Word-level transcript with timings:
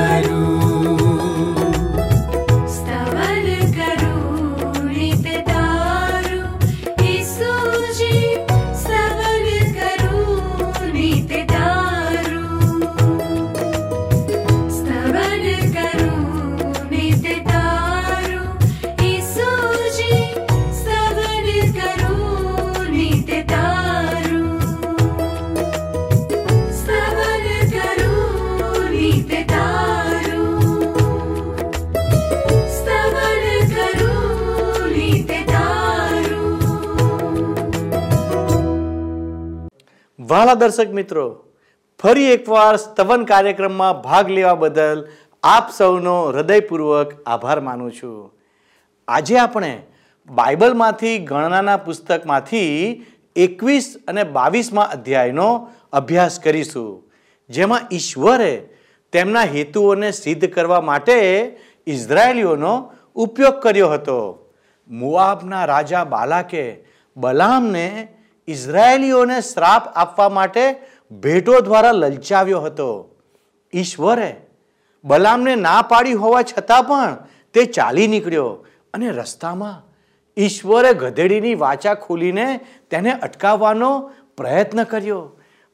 વહાલા 40.29 40.59
દર્શક 40.61 40.91
મિત્રો, 40.99 41.25
ફરી 42.01 42.31
એકવાર 42.37 42.75
સ્તવન 42.77 43.25
કાર્યક્રમમાં 43.31 43.99
ભાગ 44.07 44.31
લેવા 44.37 44.55
બદલ 44.63 45.03
આપ 45.43 45.67
સૌનો 45.79 46.17
હૃદયપૂર્વક 46.29 47.11
આભાર 47.27 47.59
માનું 47.67 47.93
છું. 47.99 48.17
આજે 49.09 49.37
આપણે 49.43 49.73
બાઇબલમાંથી 50.29 51.17
ગણનાના 51.31 51.85
પુસ્તકમાંથી 51.87 52.73
એકવીસ 53.37 53.87
અને 54.09 54.23
બાવીસમાં 54.39 54.97
અધ્યાયનો 54.97 55.49
અભ્યાસ 55.93 56.41
કરીશું, 56.41 56.91
જેમાં 57.51 57.89
ઈશ્વરે 57.93 58.53
તેમના 59.13 59.47
હેતુઓને 59.55 60.11
સિદ્ધ 60.23 60.51
કરવા 60.51 60.83
માટે 60.91 61.19
ઇઝરાયેલીઓનો 61.87 62.75
ઉપયોગ 63.17 63.63
કર્યો 63.63 63.95
હતો. 63.95 64.21
મુઆબના 64.91 65.65
રાજા 65.67 66.05
બાલાકે 66.17 66.67
બલામને 67.17 67.87
ઇઝરાયેલીઓને 68.49 69.39
શ્રાપ 69.41 69.89
આપવા 69.95 70.29
માટે 70.29 70.65
ભેટો 71.11 71.61
દ્વારા 71.61 71.93
લલચાવ્યો 71.93 72.61
હતો. 72.61 72.91
ઈશ્વરે 73.73 74.31
બલામને 75.05 75.55
ના 75.57 75.83
પાડી 75.83 76.13
હોવા 76.13 76.43
છતાં 76.43 76.85
પણ 76.85 77.17
તે 77.55 77.65
ચાલી 77.65 78.07
નીકળ્યો 78.07 78.51
અને 78.95 79.09
રસ્તામાં 79.11 79.83
ઈશ્વરે 80.37 80.93
ગધેડીની 80.95 81.55
વાચા 81.55 81.95
ખોલીને 81.95 82.47
તેને 82.91 83.13
અટકાવવાનો 83.13 83.91
પ્રયત્ન 84.37 84.85
કર્યો 84.85 85.23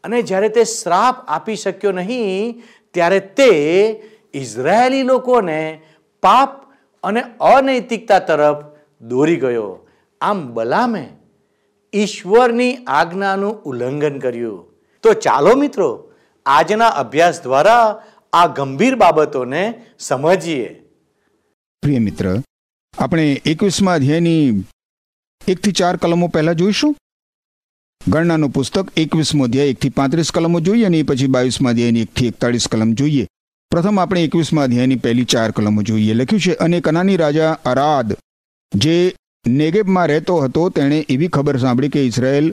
અને 0.04 0.22
જ્યારે 0.22 0.48
તે 0.48 0.64
શ્રાપ 0.64 1.16
આપી 1.28 1.56
શક્યો 1.56 1.92
નહીં, 1.92 2.62
ત્યારે 2.94 3.20
તે 3.20 3.50
ઇઝરાયેલી 4.34 5.02
લોકોને 5.02 5.60
પાપ 6.22 6.50
અને 7.04 7.22
અનૈતિકતા 7.40 8.18
તરફ 8.18 8.60
દોરી 9.00 9.36
ગયો. 9.36 9.88
આમ 10.20 10.38
બલામે 10.54 11.04
ઈશ્વરની 11.94 12.76
આજ્ઞાનું 12.86 13.62
ઉલ્લંઘન 13.62 14.18
કર્યું. 14.18 14.72
તો 15.02 15.12
ચાલો 15.12 15.54
મિત્રો, 15.54 16.12
આજના 16.46 16.86
અભ્યાસ 16.86 17.42
દ્વારા 17.42 18.02
આ 18.32 18.46
ગંભીર 18.46 18.94
બાબતોને 18.94 19.74
સમજીએ. 19.98 20.68
પ્રિય 21.82 21.98
મિત્ર, 21.98 22.40
આપણે 22.98 23.42
એકવીસમાં 23.46 23.94
અધ્યાયની 23.94 24.64
એકથી 25.48 25.72
ચાર 25.72 25.96
કલમો 25.96 26.28
પહેલાં 26.28 26.54
જોઈશું. 26.54 26.96
ગણનાનું 28.08 28.50
પુસ્તક 28.50 28.88
એકવીસમો 28.96 29.44
અધ્યાય 29.44 29.66
એકથી 29.66 29.88
પાંત્રીસ 29.88 30.30
કલમો 30.30 30.60
જોઈએ 30.60 30.84
અને 30.84 31.02
પછી 31.02 31.26
બાવીસમાં 31.26 31.70
અધ્યાયની 31.70 32.00
એકથી 32.00 32.26
એકતાળીસ 32.26 32.68
કલમ 32.68 32.92
જોઈએ. 32.92 33.26
પ્રથમ 33.70 34.00
આપણે 34.00 34.24
એકવીસમાં 34.24 34.64
અધ્યાયની 34.64 34.96
પહેલી 34.96 35.24
ચાર 35.24 35.50
કલમો 35.50 35.82
જોઈએ. 35.82 36.14
લખ્યું 36.14 36.40
છે, 36.40 36.52
અને 36.52 36.80
કનાની 36.80 37.16
રાજા 37.16 37.52
અરાદ, 37.64 38.16
જે 38.74 39.16
નેગેબમાં 39.46 40.06
રહેતો 40.06 40.36
હતો, 40.36 40.68
તેણે 40.68 41.06
એવી 41.08 41.28
ખબર 41.28 41.56
સાંભળી 41.56 41.88
કે 41.88 42.04
ઇઝરાયેલ 42.04 42.52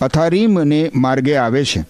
અથારીમને 0.00 0.90
માર્ગે 0.94 1.36
આવે 1.36 1.64
છે. 1.64 1.80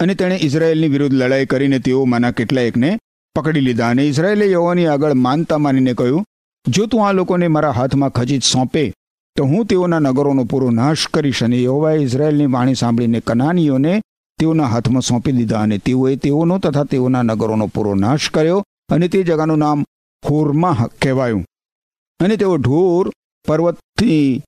અને 0.00 0.14
તેણે 0.14 0.38
ઇઝરાયેલની 0.42 0.88
વિરુદ્ધ 0.88 1.14
લડાઈ 1.14 1.46
કરીને 1.46 1.78
તેઓમાંના 1.78 2.30
કેટલાયકને 2.30 2.98
પકડી 3.34 3.60
લીધા. 3.60 3.88
અને 3.88 4.08
ઇઝરાયેલે 4.08 4.50
યહોવાની 4.50 4.86
આગળ 4.86 5.14
માનતા 5.14 5.58
માનીને 5.58 5.94
કહ્યું, 5.94 6.24
જો 6.68 6.86
તું 6.86 7.08
આ 7.08 7.12
લોકોને 7.12 7.48
મારા 7.48 7.70
હાથમાં 7.70 8.10
ખજીત 8.10 8.42
સોંપે, 8.42 8.92
તો 9.36 9.44
હું 9.44 9.66
તેઓના 9.66 9.98
નગરોનો 9.98 10.44
પૂરો 10.44 10.70
નાશ 10.70 11.06
કરીશ. 11.08 11.42
અને 11.42 11.62
યહોવાએ 11.62 11.98
ઇઝરાયેલની 11.98 12.46
વાણી 12.46 12.74
સાંભળીને 12.74 13.20
કનાનીઓને 13.20 14.00
તેઓના 14.38 14.64
હાથમાં 14.64 15.02
સોંપી 15.02 15.32
દીધા 15.32 15.60
અને 15.60 15.78
તેઓએ 15.78 16.16
તેઓનો 16.16 16.58
તથા 16.58 16.84
તેઓના 16.84 17.22
નગરોનો 17.22 17.66
પૂરો 17.66 17.94
નાશ 17.94 18.30
કર્યો 18.30 18.64
અને 18.88 19.08
તે 19.08 19.22
જગાનું 19.22 19.58
નામ 19.58 19.84
હોરમાહ 20.30 20.86
કહેવાયું. 21.02 21.44
અને 22.20 22.36
તેઓ 22.36 22.56
ઢોર 22.56 23.10
પર્વતથી 23.48 24.42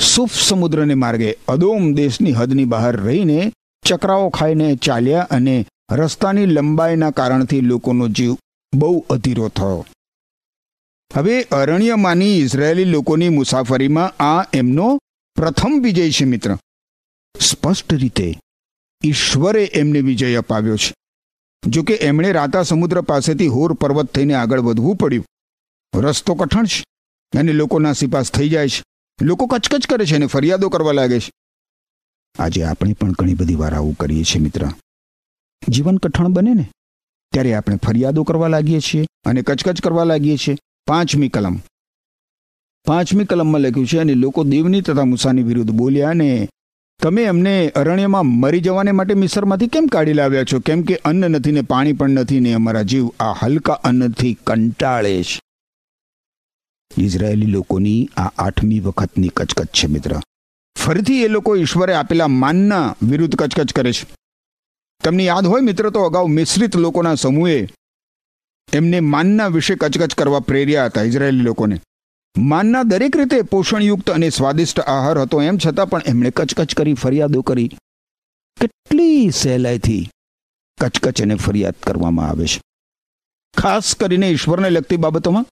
સુફ 0.00 0.32
સમુદ્રને 0.32 0.94
માર્ગે 0.94 1.36
અદોમ 1.48 1.94
દેશની 1.94 2.32
હદની 2.32 2.64
બહાર 2.64 2.96
રહીને 2.96 3.52
ચક્રાઓ 3.84 4.28
ખાઈને 4.28 4.76
ચાલ્યા 4.76 5.20
અને 5.30 5.66
રસ્તાની 5.92 6.46
લંબાઈના 6.46 7.10
કારણથી 7.10 7.60
લોકોનો 7.60 8.08
જીવ 8.08 8.36
બહુ 8.74 9.04
અધીરો 9.10 9.48
થયો. 9.48 9.86
હવે 11.16 11.42
અરણ્યમાંની 11.42 12.38
ઇઝરાયેલી 12.38 12.84
લોકોની 12.84 13.28
મુસાફરીમાં 13.28 14.22
આ 14.22 14.44
એમનો 14.52 14.98
પ્રથમ 15.34 15.80
વિજય 15.82 16.10
છે, 16.10 16.24
મિત્ર. 16.24 16.56
સ્પષ્ટ 17.40 17.94
રીતે 17.94 18.40
ઈશ્વરે 19.04 19.64
એમને 19.64 20.00
વિજય 20.00 20.36
અપાવ્યો 20.36 20.76
છે. 20.76 20.94
જો 21.66 21.82
કે 21.82 21.94
એમણે 21.94 22.32
રાતા 22.32 22.62
સમુદ્ર 22.62 23.00
પાસેથી 23.00 23.46
હોર 23.46 23.72
પર્વત 23.72 24.06
થઈને 24.12 24.34
આગળ 24.34 24.60
વધવું 24.60 24.96
પડ્યું. 24.96 25.26
રસ્તો 26.00 26.34
કઠણ 26.34 26.64
છે. 26.64 26.84
અને 27.38 27.52
લોકોના 27.52 27.92
સિપાસ 27.92 28.32
થઈ 28.32 28.48
જાય 28.48 28.68
છે. 28.68 28.82
લોકો 29.22 29.46
કચકચ 29.46 29.86
કરે 29.86 30.06
છે 30.06 30.16
અને 30.16 30.26
ફરિયાદો 30.26 30.68
કરવા 30.68 30.92
લાગે 30.92 31.20
છે. 31.20 31.30
આજે 32.38 32.62
આપણે 32.62 32.92
પણ 32.92 33.12
ઘણી 33.12 33.34
બધી 33.34 33.54
વાર 33.54 33.74
આવું 33.74 33.94
કરીએ 33.94 34.24
છીએ, 34.24 34.42
મિત્ર. 34.42 34.68
જીવન 35.68 35.96
કઠણ 35.96 36.28
બને 36.28 36.54
ને? 36.54 36.68
ત્યારે 37.32 37.54
આપણે 37.54 37.76
ફરિયાદો 37.76 38.22
કરવા 38.22 38.48
લાગીએ 38.48 38.80
છીએ 38.80 39.06
અને 39.26 39.42
કચકચ 39.42 39.80
કરવા 39.80 40.04
લાગીએ 40.04 40.36
છીએ. 40.36 40.56
પાંચમી 40.86 41.28
કલમ. 41.28 41.56
પાંચમી 42.86 43.24
કલમમાં 43.24 43.60
લખ્યું 43.60 43.86
છે, 43.86 43.98
અને 43.98 44.14
લોકો 44.14 44.44
દેવની 44.44 44.80
તથા 44.80 45.04
મૂસાની 45.04 45.42
વિરુદ્ધ 45.42 45.70
બોલ્યા 45.70 46.10
અને 46.10 46.48
તમે 47.02 47.22
એમને 47.22 47.68
અરણ્યમાં 47.68 48.26
મરી 48.26 48.60
જવાને 48.60 48.92
માટે 48.92 49.14
મિસરમાંથી 49.14 49.66
કેમ 49.66 49.86
કાઢી 49.86 50.12
લાવ્યા 50.12 50.44
છો? 50.44 50.60
કેમ 50.60 50.82
કે 50.82 50.96
અન્ન 50.96 51.30
નથી 51.30 51.52
ને 51.52 51.62
પાણી 51.62 51.92
પણ 51.92 52.10
નથી 52.10 52.40
ને 52.40 52.52
અમારા 52.52 52.82
જીવ 52.82 53.10
આ 53.20 53.32
હલકા 53.32 53.72
અન્નથી 53.72 54.38
કંટાળે 54.46 55.22
છે. 55.22 55.40
ઇઝરાયેલી 56.98 57.46
લોકોની 57.46 58.10
આ 58.16 58.30
આઠમી 58.38 58.80
વખતની 58.80 59.28
કચકચ 59.28 59.66
છે 59.66 59.86
મિત્ર. 59.86 60.20
ફરીથી 60.78 61.22
એ 61.22 61.28
લોકો 61.28 61.56
ઈશ્વરે 61.56 61.94
આપેલા 61.94 62.28
માનના 62.28 62.96
વિરુદ્ધ 63.02 63.34
કચકચ 63.34 63.72
કરે 63.72 63.92
છે. 63.92 64.06
તમને 65.04 65.24
યાદ 65.24 65.46
હોય 65.46 65.60
મિત્ર 65.60 65.90
તો 65.90 66.02
અગાઉ 66.02 66.26
મિશ્રિત 66.26 66.76
લોકોના 66.76 67.14
સમૂહે 67.14 67.68
એમને 68.72 69.00
માનના 69.00 69.46
વિશે 69.46 69.74
કચકચ 69.74 70.14
કરવા 70.14 70.40
પ્રેર્યા 70.40 70.86
હતા 70.86 71.02
ઇઝરાયેલી 71.02 71.40
લોકોને. 71.40 71.80
માનના 72.38 72.82
દરેક 72.82 73.16
રીતે 73.16 73.42
પોષણયુક્ત 73.42 74.10
અને 74.10 74.30
સ્વાદિષ્ટ 74.30 74.80
આહાર 74.80 75.18
હતો, 75.18 75.42
એમ 75.42 75.58
છતાં 75.58 75.90
પણ 75.90 76.02
એમણે 76.06 76.30
કચકચ 76.30 76.74
કરી, 76.74 76.94
ફરિયાદો 76.94 77.42
કરી. 77.42 77.68
કેટલી 78.60 79.30
સહેલાઈથી 79.30 80.10
કચકચ 80.80 81.22
અને 81.22 81.34
ફરિયાદ 81.34 81.74
કરવામાં 81.82 82.28
આવે 82.28 82.46
છે. 82.46 82.60
ખાસ 83.56 83.94
કરીને 83.94 84.30
ઈશ્વરને 84.30 84.70
લગતી 84.70 84.96
બાબતોમાં 84.96 85.46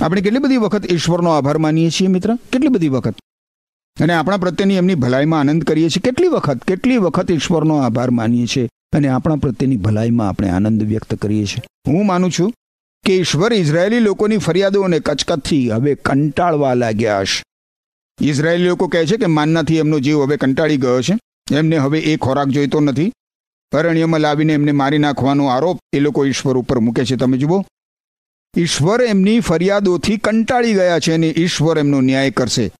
આપણે 0.00 0.20
કેટલી 0.20 0.38
બધી 0.38 0.56
વખત 0.56 0.92
ઈશ્વરનો 0.92 1.30
આભાર 1.30 1.58
માનીએ 1.58 1.90
છીએ, 1.90 2.08
મિત્ર? 2.08 2.34
કેટલી 2.34 2.68
બધી 2.68 2.88
વખત? 2.88 3.14
અને 4.00 4.12
આપણા 4.12 4.36
પ્રત્યેની 4.36 4.74
એમની 4.74 4.94
ભલાઈમાં 4.94 5.40
આનંદ 5.40 5.62
કરીએ 5.62 5.88
છીએ. 5.88 6.00
કેટલી 6.00 6.28
વખત 6.28 6.64
કેટલી 6.64 6.96
વખત 6.96 7.30
ઈશ્વરનો 7.30 7.76
આભાર 7.76 8.10
માનીએ 8.10 8.46
છીએ 8.46 8.68
અને 8.96 9.08
આપણા 9.08 9.36
પ્રત્યેની 9.36 9.76
ભલાઈમાં 9.76 10.28
આપણે 10.28 10.50
આનંદ 10.50 10.82
વ્યક્ત 10.82 11.14
કરીએ 11.14 11.44
છીએ? 11.44 11.92
હું 11.92 12.06
માનું 12.06 12.30
છું 12.30 12.52
કે 13.04 13.16
ઈશ્વર 13.16 13.52
ઇઝરાયેલી 13.52 13.98
લોકોની 13.98 14.36
ફરિયાદોને 14.36 15.00
કચકચથી 15.00 15.70
હવે 15.70 15.94
કંટાળવા 15.94 16.74
લાગ્યા 16.74 17.20
હશે. 17.20 17.42
ઇઝરાયેલી 18.20 18.68
લોકો 18.68 18.88
કહે 18.88 19.06
છે 19.06 19.16
કે 19.16 19.26
માનનાથી 19.26 19.76
એમનો 19.76 19.98
જીવ 19.98 20.22
હવે 20.22 20.36
કંટાળી 20.36 20.76
ગયો 20.76 21.02
છે. 21.02 21.18
એમને 21.52 21.76
હવે 21.76 21.98
એ 21.98 22.16
ખોરાક 22.16 22.46
જોઈતો 22.46 22.80
નથી. 22.80 23.12
અરણ્યમાં 23.72 24.20
લાવીને 24.20 24.52
એમને 24.52 24.72
મારી 24.72 24.98
નાખવાનો 24.98 25.46
આરોપ 25.46 25.78
એ 25.92 26.00
લોકો 26.00 26.24
ઈશ્વર 26.24 26.56
ઉપર 26.56 26.78
મૂકે 26.78 27.04
છે. 27.04 27.16
તમે 27.16 27.38
જુઓ 27.38 27.64
ઈશ્વર 28.56 29.02
એમની 29.02 29.40
ફરિયાદોથી 29.40 30.16
કંટાળી 30.16 30.74
ગયા 30.74 30.98
છે 30.98 31.12
અને 31.12 31.34
ઈશ્વર 31.36 31.78
એમનો 31.78 32.00
ન્યાય 32.00 32.30
કરશે. 32.30 32.70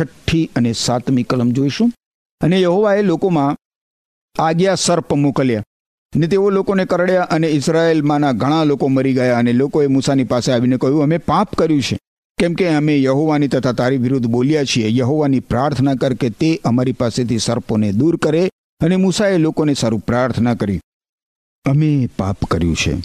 છઠ્ઠી 0.00 0.50
અને 0.56 0.72
સાતમી 0.72 1.22
કલમ 1.22 1.50
જોઈશું. 1.50 1.92
અને 2.40 2.60
યહોવાએ 2.60 3.02
લોકોમાં 3.02 3.56
આજ્ઞા 4.38 4.74
સર્પ 4.74 5.12
મોકલ્યા. 5.12 5.62
ને 6.16 6.26
તેઓ 6.26 6.50
લોકોને 6.50 6.84
કરડ્યા 6.84 7.22
અને 7.22 7.48
ઇઝરાયેલમાંના 7.48 8.32
ઘણા 8.32 8.64
લોકો 8.64 8.88
મરી 8.88 9.12
ગયા 9.12 9.38
અને 9.38 9.52
લોકોએ 9.52 9.86
મૂસાની 9.86 10.24
પાસે 10.24 10.52
આવીને 10.52 10.76
કહ્યું, 10.76 11.02
અમે 11.02 11.18
પાપ 11.18 11.54
કર્યું 11.54 11.82
છે. 11.82 11.98
કેમ 12.38 12.54
કે 12.54 12.68
અમે 12.68 13.02
યહોવાની 13.02 13.48
તથા 13.48 13.72
તારી 13.72 13.96
વિરુદ્ધ 13.96 14.26
બોલ્યા 14.26 14.64
છીએ. 14.64 14.98
યહોવાની 14.98 15.40
પ્રાર્થના 15.40 15.94
કર 15.94 16.14
કે 16.14 16.30
તે 16.30 16.60
અમારી 16.64 16.92
પાસેથી 16.92 17.38
સર્પોને 17.38 17.92
દૂર 17.92 18.16
કરે. 18.16 18.50
અને 18.80 18.96
મૂસાએ 18.96 19.38
લોકોને 19.38 19.74
સારું 19.74 20.00
પ્રાર્થના 20.00 20.54
કરી. 20.54 20.80
અમે 21.64 22.08
પાપ 22.18 22.44
કર્યું 22.44 22.76
છે. 22.76 22.96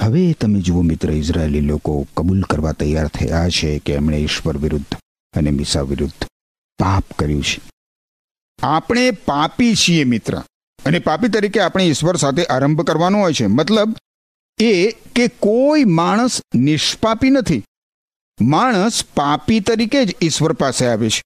હવે 0.00 0.32
તમે 0.32 0.60
જુઓ 0.60 0.82
મિત્ર, 0.82 1.10
ઇઝરાયેલી 1.10 1.60
લોકો 1.60 2.06
કબૂલ 2.16 2.42
કરવા 2.42 2.72
તૈયાર 2.72 3.06
થયા 3.06 3.48
છે 3.48 3.78
કે 3.78 3.92
એમણે 3.92 4.16
ઈશ્વર 4.16 4.56
વિરુદ્ધ 4.56 4.96
અને 5.34 5.50
મીસા 5.50 5.80
વિરુદ્ધ 5.80 6.24
પાપ 6.78 7.04
કર્યું 7.18 7.44
છે. 7.44 7.60
આપણે 8.62 9.10
પાપી 9.10 9.74
છીએ 9.74 10.04
મિત્ર. 10.04 10.42
અને 10.86 10.98
પાપી 10.98 11.28
તરીકે 11.28 11.60
આપણે 11.60 11.84
ઈશ્વર 11.84 12.16
સાથે 12.16 12.44
આરંભ 12.44 12.82
કરવાનો 12.82 13.18
હોય 13.18 13.32
છે. 13.32 13.46
મતલબ 13.46 13.96
એ 14.60 14.90
કે 14.90 15.28
કોઈ 15.28 15.84
માણસ 15.84 16.40
નિષ્પાપી 16.54 17.30
નથી. 17.30 17.64
માણસ 18.40 19.04
પાપી 19.14 19.60
તરીકે 19.60 20.04
જ 20.04 20.16
ઈશ્વર 20.22 20.52
પાસે 20.52 20.86
આવે 20.86 21.10
છે. 21.10 21.22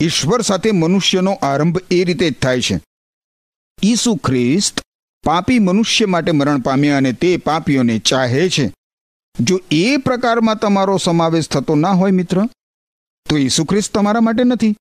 ઈશ્વર 0.00 0.40
સાથે 0.40 0.70
મનુષ્યનો 0.70 1.32
આરંભ 1.32 1.78
એ 1.90 2.04
રીતે 2.04 2.30
જ 2.30 2.34
થાય 2.34 2.60
છે. 2.60 2.80
ઈસુ 3.82 4.16
ખ્રિસ્ત 4.16 4.80
પાપી 5.24 5.58
મનુષ્ય 5.58 6.06
માટે 6.06 6.32
મરણ 6.32 6.60
પામ્યા 6.60 6.96
અને 6.96 7.12
તે 7.12 7.36
પાપીઓને 7.36 7.98
ચાહે 7.98 8.48
છે. 8.48 8.72
જો 9.40 9.60
એ 9.70 9.96
પ્રકારમાં 9.96 10.58
તમારો 10.58 10.96
સમાવેશ 10.96 11.48
થતો 11.48 11.74
ના 11.74 11.92
હોય 11.92 12.10
મિત્ર, 12.10 12.46
તો 13.28 13.36
ઈસુ 13.36 13.64
ખ્રિસ્ત 13.64 13.94
તમારા 13.94 14.20
માટે 14.20 14.44
નથી. 14.44 14.76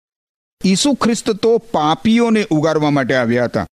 ઈસુ 0.65 0.93
ખ્રિસ્ત 0.93 1.31
તો 1.31 1.57
પાપીઓને 1.57 2.47
ઉગારવા 2.49 2.89
માટે 2.89 3.15
આવ્યા 3.15 3.43
હતા. 3.43 3.67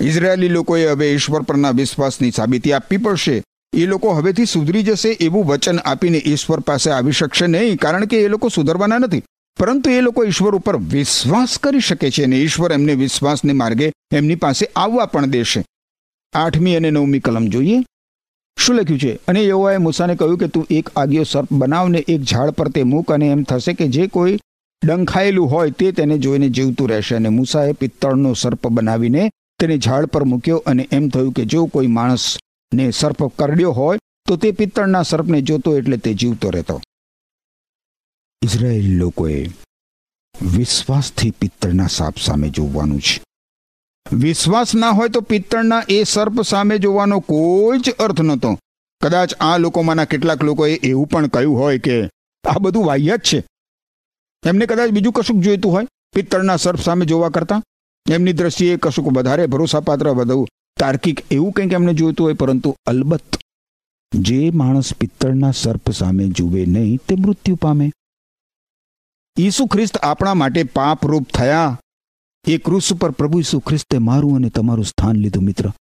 ઇઝરાયેલી 0.00 0.48
લોકોએ 0.48 0.86
હવે 0.86 1.12
ઈશ્વર 1.12 1.42
પરના 1.42 1.70
વિશ્વાસની 1.70 2.30
સાબિતી 2.30 2.72
આપવી 2.72 2.96
પડશે. 2.96 3.42
એ 3.76 3.86
લોકો 3.86 4.12
હવેથી 4.12 4.46
સુધરી 4.46 4.82
જશે 4.82 5.08
એવું 5.08 5.46
વચન 5.46 5.78
આપીને 5.78 6.22
ઈશ્વર 6.26 6.60
પાસે 6.60 6.90
આવી 6.90 7.12
શકશે 7.12 7.46
નહીં, 7.46 7.76
કારણ 7.76 8.04
કે 8.04 8.22
એ 8.22 8.28
લોકો 8.28 8.48
સુધરવાના 8.48 8.98
નથી. 8.98 9.22
પરંતુ 9.58 9.90
એ 9.90 10.00
લોકો 10.00 10.24
ઈશ્વર 10.24 10.54
ઉપર 10.54 10.76
વિશ્વાસ 10.76 11.58
કરી 11.58 11.80
શકે 11.80 12.10
છે 12.10 12.24
અને 12.24 12.36
ઈશ્વર 12.36 12.72
એમને 12.72 12.94
વિશ્વાસને 12.94 13.52
માર્ગે 13.52 13.92
એમની 14.12 14.34
પાસે 14.34 14.66
આવવા 14.76 15.06
પણ 15.06 15.26
દેશે. 15.26 15.64
આઠમી 16.32 16.76
અને 16.76 16.90
નવમી 16.90 17.20
કલમ 17.20 17.46
જોઈએ. 17.46 17.78
શું 18.58 18.76
લખ્યું 18.76 19.00
છે? 19.00 19.18
અને 19.28 19.44
યહોવાએ 19.44 19.76
મૂસાને 19.76 20.16
કહ્યું 20.16 20.38
કે 20.38 20.48
તું 20.48 20.66
એક 20.70 20.88
આગિયો 20.96 21.24
સર્પ 21.24 21.52
બનાવને 21.52 21.98
એક 21.98 22.22
ઝાડ 22.22 22.50
પર 22.50 22.68
તે 22.68 22.82
મૂક 22.82 23.12
અને 23.12 23.28
એમ 23.28 23.42
થશે 23.42 23.72
કે 23.72 23.88
જે 23.88 24.06
કોઈ 24.06 24.38
ડંખાયેલું 24.86 25.50
હોય 25.50 25.70
તે 25.70 25.92
તેને 25.92 26.18
જોઈને 26.18 26.48
જીવતું 26.48 26.88
રહેશે. 26.88 27.14
અને 27.14 27.28
મૂસાએ 27.28 27.72
પિત્તળનો 27.72 28.34
સર્પ 28.34 28.66
બનાવીને 28.66 29.30
તેને 29.58 29.78
ઝાડ 29.78 30.06
પર 30.06 30.24
મૂક્યો 30.24 30.56
અને 30.56 30.88
એમ 30.92 31.08
થયું 31.08 31.32
કે 31.32 31.44
જો 31.44 31.66
કોઈ 31.66 31.86
માણસને 31.86 32.90
સર્પ 32.90 33.24
કરડ્યો 33.24 33.70
હોય 33.70 33.98
તો 34.28 34.36
તે 34.36 34.50
પિત્તળના 34.50 35.02
સર્પને 35.02 35.42
જોતો 35.42 35.76
એટલે 35.76 35.96
તે 35.96 36.14
જીવતો 36.14 36.50
રહેતો. 36.50 36.80
ઇઝરાયેલ 38.42 38.96
લોકોએ 38.96 39.48
વિશ્વાસથી 40.42 41.30
પિત્તળના 41.30 41.86
સાપ 41.86 42.14
સામે 42.16 42.48
જોવાનું 42.48 43.00
છે. 43.00 43.24
વિશ્વાસ 44.10 44.74
ના 44.74 44.90
હોય 44.90 45.08
તો 45.08 45.20
પિત્તળના 45.20 45.82
એ 45.88 46.04
સર્પ 46.04 46.42
સામે 46.42 46.78
જોવાનો 46.78 47.20
કોઈ 47.20 47.78
જ 47.78 47.90
અર્થ 47.90 48.20
નહોતો. 48.20 48.58
કદાચ 49.02 49.34
આ 49.34 49.58
લોકોમાંના 49.58 50.04
કેટલાક 50.04 50.44
લોકોએ 50.44 50.74
એવું 50.74 51.06
પણ 51.06 51.26
કહ્યું 51.26 51.58
હોય 51.58 51.78
કે 51.78 52.10
આ 52.44 52.58
બધું 52.58 52.84
વાહિયાત 52.84 53.20
છે. 53.20 53.44
એમને 54.46 54.66
કદાચ 54.66 54.90
બીજું 54.90 55.12
કશુંક 55.12 55.44
જોઈતું 55.44 55.72
હોય, 55.72 55.86
પિત્તળના 56.14 56.56
સર્પ 56.56 56.80
સામે 56.80 57.04
જોવા 57.04 57.28
કરતા? 57.28 57.62
એમની 58.10 58.32
દ્રષ્ટિએ 58.32 58.76
કશુંક 58.76 59.12
વધારે 59.12 59.46
ભરોસાપાત્ર 59.46 60.08
વધુ 60.08 60.46
તાર્કિક 60.80 61.32
એવું 61.32 61.52
કંઈક 61.52 61.72
એમને 61.72 61.94
જોઈતું 61.94 62.26
હોય, 62.26 62.34
પરંતુ 62.34 62.76
અલબત્ત 62.86 63.38
જે 64.14 64.50
માણસ 64.50 64.92
પિત્તળના 64.94 65.50
સર્પ 65.50 65.90
સામે 65.90 66.28
જુએ 66.28 66.66
નહીં, 66.66 67.00
તે 67.08 67.14
મૃત્યુ 67.14 67.54
પામે. 67.54 67.92
ઈસુ 69.38 69.66
ખ્રિસ્ત 69.66 69.96
આપણા 69.96 70.34
માટે 70.34 70.62
પાપરૂપ 70.64 71.26
થયા. 71.34 71.78
એ 72.48 72.58
ક્રુસ 72.58 72.92
પર 72.92 73.10
પ્રભુ 73.10 73.38
ઈસુ 73.38 73.58
ખ્રિસ્તે 73.58 73.98
મારું 73.98 74.36
અને 74.36 74.48
તમારું 74.48 74.84
સ્થાન 74.84 75.16
લીધું, 75.16 75.44
મિત્ર. 75.44 75.72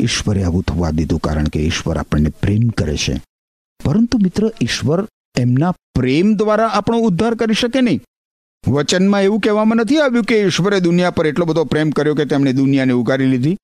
ઈશ્વરે 0.00 0.42
આવું 0.44 0.62
થવા 0.62 0.90
દીધું 0.90 1.20
કારણ 1.20 1.44
કે 1.44 1.60
ઈશ્વર 1.60 1.98
આપણને 1.98 2.30
પ્રેમ 2.30 2.68
કરે 2.68 2.96
છે. 2.96 3.22
પરંતુ 3.84 4.18
મિત્ર, 4.18 4.50
ઈશ્વર 4.62 5.08
એમના 5.38 5.70
પ્રેમ 5.70 6.34
દ્વારા 6.34 6.66
આપણો 6.66 6.98
ઉદ્ધાર 6.98 7.34
કરી 7.34 7.54
શકે 7.54 7.80
નહીં. 7.80 8.00
વચનમાં 8.68 9.22
એવું 9.22 9.40
કહેવામાં 9.40 9.76
નથી 9.76 9.98
આવ્યું 9.98 10.24
કે 10.24 10.40
ઈશ્વરે 10.40 10.80
દુનિયા 10.80 11.10
પર 11.10 11.26
એટલો 11.26 11.44
બધો 11.44 11.64
પ્રેમ 11.64 11.90
કર્યો 11.90 12.14
કે 12.14 12.24
તેમણે 12.24 12.52
દુનિયાને 12.52 12.92
ઉગારી 12.92 13.26
લીધી. 13.26 13.56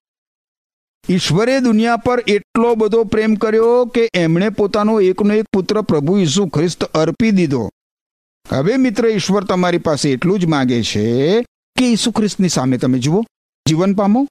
ઈશ્વરે 1.08 1.60
દુનિયા 1.60 1.96
પર 1.96 2.24
એટલો 2.26 2.74
બધો 2.74 3.04
પ્રેમ 3.04 3.34
કર્યો 3.34 3.84
કે 3.84 4.10
એમણે 4.14 4.48
પોતાનો 4.48 5.00
એકનો 5.00 5.34
એક 5.34 5.44
પુત્ર 5.52 5.82
પ્રભુ 5.82 6.18
ઈસુ 6.18 6.46
ખ્રિસ્ત 6.46 6.84
અર્પી 6.84 7.30
દીધો. 7.30 7.70
હવે 8.48 8.76
મિત્ર, 8.76 9.06
ઈશ્વર 9.06 9.44
તમારી 9.44 9.78
પાસે 9.78 10.10
એટલું 10.10 10.38
જ 10.38 10.44
માગે 10.44 10.82
છે 10.82 11.44
કે 11.82 11.88
ઈસુ 11.88 12.10
ખ્રિસ્તની 12.10 12.48
સામે 12.48 12.78
તમે 12.78 12.98
જુઓ, 12.98 13.22
જીવન 13.68 13.94
પામો. 13.94 14.28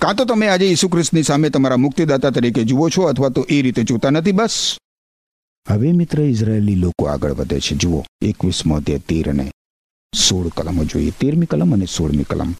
કાં 0.00 0.14
તો 0.14 0.24
તમે 0.24 0.48
આજે 0.48 0.66
ઈસુ 0.66 0.88
ખ્રિસ્તની 0.88 1.22
સામે 1.22 1.50
તમારા 1.50 1.76
મુક્તિદાતા 1.76 2.30
તરીકે 2.30 2.64
જુઓ 2.64 2.88
છો 2.88 3.02
અથવા 3.02 3.28
તો 3.28 3.46
એ 3.48 3.62
રીતે 3.62 3.82
જોતા 3.82 4.10
નથી, 4.10 4.32
બસ. 4.32 4.76
હવે 5.68 5.92
મિત્ર 5.92 6.22
ઇઝરાયેલી 6.22 6.74
લોકો 6.74 7.04
આગળ 7.04 7.32
વધે 7.32 7.60
છે. 7.60 7.74
જુઓ, 7.74 8.04
એકવીસમો 8.22 8.76
અધ્યાય, 8.76 8.98
તેર 8.98 9.30
અને 9.30 9.50
સોળ 10.16 10.48
કલમો 10.48 10.84
જોઈએ. 10.84 11.10
તેરમી 11.10 11.46
કલમ 11.46 11.74
અને 11.74 11.86
સોળમી 11.86 12.22
કલમ. 12.22 12.52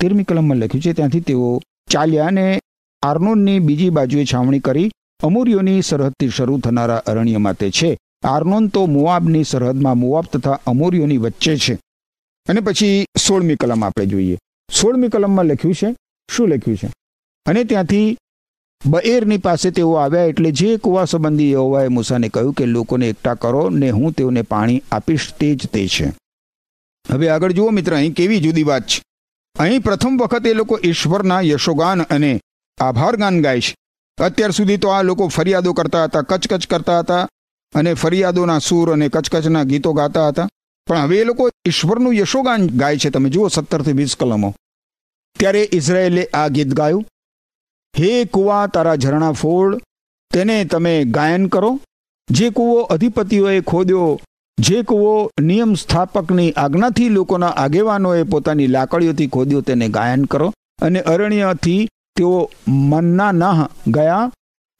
તેરમી 0.00 0.24
કલમમાં 0.24 0.56
લખ્યું 0.56 0.82
છે, 0.82 0.92
ત્યાંથી 0.92 1.20
તેઓ 1.20 1.60
ચાલ્યા 1.90 2.26
અને 2.26 2.60
આર્નોનની 3.02 3.58
બીજી 3.58 3.90
બાજુએ 3.90 4.24
છાવણી 4.24 4.60
કરી 4.60 4.90
અમૂર્યોની 5.22 5.82
સરહદથી 5.82 6.28
શરૂ 6.28 6.58
થનારા 6.58 6.96
અરણ્યમાં 6.96 7.54
તે 7.54 7.70
છે. 7.70 7.98
આર્નોન 8.22 8.68
તો 8.68 8.86
મોવાબની 8.86 9.44
સરહદમાં 9.44 9.98
મોવાબ 9.98 10.24
તથા 10.24 10.60
અમૂર્યોની 10.66 11.16
વચ્ચે 11.16 11.56
છે. 11.56 11.78
અને 12.48 12.60
પછી 12.60 13.06
સોળમી 13.30 13.56
કલમ 13.56 13.84
આપણે 13.84 14.06
જોઈએ. 14.06 14.38
સોળમી 14.72 15.08
કલમમાં 15.08 15.44
લખ્યું 15.44 15.74
છે. 15.74 15.96
શું 16.36 16.48
લખ્યું 16.48 16.76
છે? 16.76 16.92
અને 17.46 17.64
ત્યાંથી 17.64 18.18
બએરની 18.86 19.38
પાસે 19.38 19.70
તેઓ 19.70 19.94
આવ્યા 19.94 20.24
એટલે 20.24 20.50
જે 20.50 20.76
કુવા 20.76 21.04
સંબંધી 21.04 21.52
યહોવાએ 21.52 21.88
મૂસાને 21.88 22.28
કહ્યું 22.28 22.52
કે, 22.52 22.66
લોકોને 22.66 23.08
એકઠા 23.08 23.34
કરો 23.34 23.70
ને 23.70 23.90
હું 23.90 24.12
તેઓને 24.12 24.42
પાણી 24.42 24.82
આપીશ, 24.92 25.34
તે 25.40 25.54
જ 25.54 25.66
તે 25.66 25.88
છે. 25.88 26.06
હવે 27.10 27.28
આગળ 27.28 27.52
જુઓ 27.52 27.70
મિત્ર, 27.70 27.94
અહીં 27.94 28.12
કેવી 28.12 28.40
જુદી 28.40 28.62
વાત 28.62 28.86
છે. 28.86 29.02
અહીં 29.58 29.80
પ્રથમ 29.80 30.16
વખત 30.16 30.46
એ 30.46 30.52
લોકો 30.52 30.78
ઈશ્વરના 30.84 31.40
યશોગાન 31.40 32.02
અને 32.02 32.40
આભાર 32.78 33.16
ગાન 33.16 33.42
ગાય 33.42 33.60
છે. 33.60 33.76
અત્યાર 34.22 34.50
સુધી 34.50 34.76
તો 34.76 34.88
આ 34.88 35.02
લોકો 35.02 35.26
ફરિયાદો 35.28 35.72
કરતા 35.72 36.04
હતા, 36.04 36.22
કચકચ 36.22 36.66
કરતા 36.66 36.98
હતા 36.98 37.28
અને 37.74 37.94
ફરિયાદોના 37.94 38.58
સૂર 38.58 38.92
અને 38.92 39.08
કચકચના 39.08 39.62
ગીતો 39.62 39.92
ગાતા 39.92 40.28
હતા. 40.28 40.48
પણ 40.90 40.98
હવે 40.98 41.18
એ 41.18 41.24
લોકો 41.24 41.50
ઈશ્વરનું 41.64 42.14
યશોગાન 42.14 42.66
ગાય 42.66 42.98
છે. 42.98 43.10
તમે 43.10 43.30
જુઓ 43.30 43.48
સત્તરથી 43.48 43.92
વીસ 43.92 44.16
કલમો. 44.16 44.54
ત્યારે 45.38 45.68
ઇઝરાયેલે 45.72 46.24
આ 46.34 46.48
ગીત 46.48 46.74
ગાયું. 46.74 47.04
હે 47.98 48.24
કુવા, 48.24 48.66
તારા 48.66 48.96
ઝરણા 48.96 49.32
ફોડ, 49.32 49.80
તેને 50.30 50.64
તમે 50.64 51.04
ગાયન 51.04 51.46
કરો. 51.46 51.80
જે 52.30 52.50
કૂવો 52.50 52.80
અધિપતિઓએ 52.80 53.60
ખોદ્યો, 53.60 54.20
જે 54.58 54.82
કૂવો 54.82 55.30
નિયમ 55.40 55.74
સ્થાપકની 55.74 56.52
આજ્ઞાથી 56.52 57.08
લોકોના 57.08 57.46
આગેવાનોએ 57.46 58.22
પોતાની 58.22 58.66
લાકડીઓથી 58.66 59.26
ખોદ્યો, 59.26 59.60
તેને 59.60 59.88
ગાયન 59.88 60.24
કરો. 60.24 60.52
અને 60.82 61.00
અરણ્યથી 61.00 61.88
તેઓ 62.16 62.50
મન્ના 62.68 63.32
નાહ 63.32 63.68
ગયા 63.86 64.32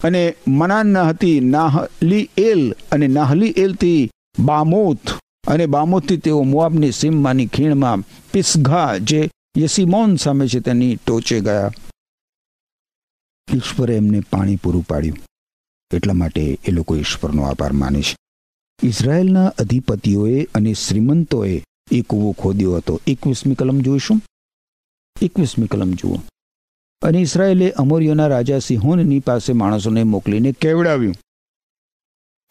અને 0.04 0.34
મનાનાહથી 0.48 1.40
નાહલી 1.40 2.30
એલ 2.36 2.74
અને 2.92 3.06
નાહલી 3.06 3.54
એલથી 3.56 4.10
બામોથ 4.38 5.19
અને 5.46 5.66
બામોથી 5.66 6.16
તેઓ 6.16 6.42
મોઆબની 6.42 6.92
સીમમાંની 6.92 7.46
ખીણમાં 7.46 8.00
પિસઘા 8.32 8.96
જે 8.96 9.30
યસીમોન 9.58 10.16
સામે 10.16 10.48
છે 10.48 10.60
તેની 10.60 10.96
ટોચે 10.96 11.40
ગયા. 11.40 11.70
ઈશ્વરે 13.54 13.96
એમને 13.96 14.20
પાણી 14.20 14.56
પૂરું 14.56 14.82
પાડ્યું. 14.82 15.18
એટલા 15.94 16.12
માટે 16.12 16.58
એ 16.64 16.70
લોકો 16.70 16.96
ઈશ્વરનો 16.96 17.42
આભાર 17.42 17.72
માને 17.72 18.02
છે. 18.02 18.16
ઇઝરાયેલના 18.82 19.46
અધિપતિઓએ 19.46 20.48
અને 20.54 20.74
શ્રીમંતોએ 20.74 21.62
એ 21.90 22.00
કૂવો 22.00 22.32
ખોદ્યો 22.32 22.76
હતો. 22.76 23.00
એકવીસમી 23.06 23.54
કલમ 23.54 23.80
જોઈશું? 23.80 24.22
એકવીસમી 25.22 25.66
કલમ 25.66 25.92
જુઓ. 25.92 26.16
અને 27.02 27.18
ઇઝરાયેલે 27.18 27.70
અમોરીઓના 27.70 28.26
રાજા 28.26 28.58
સિંહોનની 28.58 29.20
પાસે 29.20 29.52
માણસોને 29.52 30.02
મોકલીને 30.02 30.52
કેવડાવ્યું. 30.52 31.14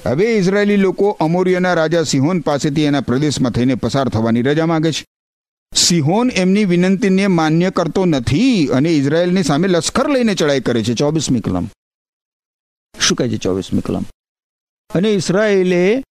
હવે 0.05 0.37
ઇઝરાયેલી 0.37 0.77
લોકો 0.77 1.09
અમોરિયાના 1.09 1.73
રાજા 1.73 2.03
સિહોન 2.03 2.39
પાસેથી 2.39 2.83
એના 2.83 3.01
પ્રદેશમાં 3.01 3.51
થઈને 3.51 3.75
પસાર 3.75 4.09
થવાની 4.09 4.41
રજા 4.41 4.65
માંગે 4.65 4.91
છે. 4.91 5.05
સિહોન 5.75 6.29
એમની 6.29 6.65
વિનંતીને 6.65 7.27
માન્ય 7.27 7.69
કરતો 7.69 8.05
નથી 8.05 8.67
અને 8.67 8.89
ઇઝરાયેલની 8.89 9.43
સામે 9.43 9.67
લશ્કર 9.67 10.09
લઈને 10.09 10.35
ચડાઈ 10.35 10.59
કરે 10.59 10.83
છે. 10.83 10.93
ચોવીસમી 10.93 11.39
કલમ. 11.39 11.67
શું 12.99 13.17
કહે 13.17 13.29
છે 13.29 13.37
ચોવીસમી 13.37 13.81
કલમ? 13.81 14.05
અને 14.95 15.13
ઇઝરાયેલે 15.13 16.03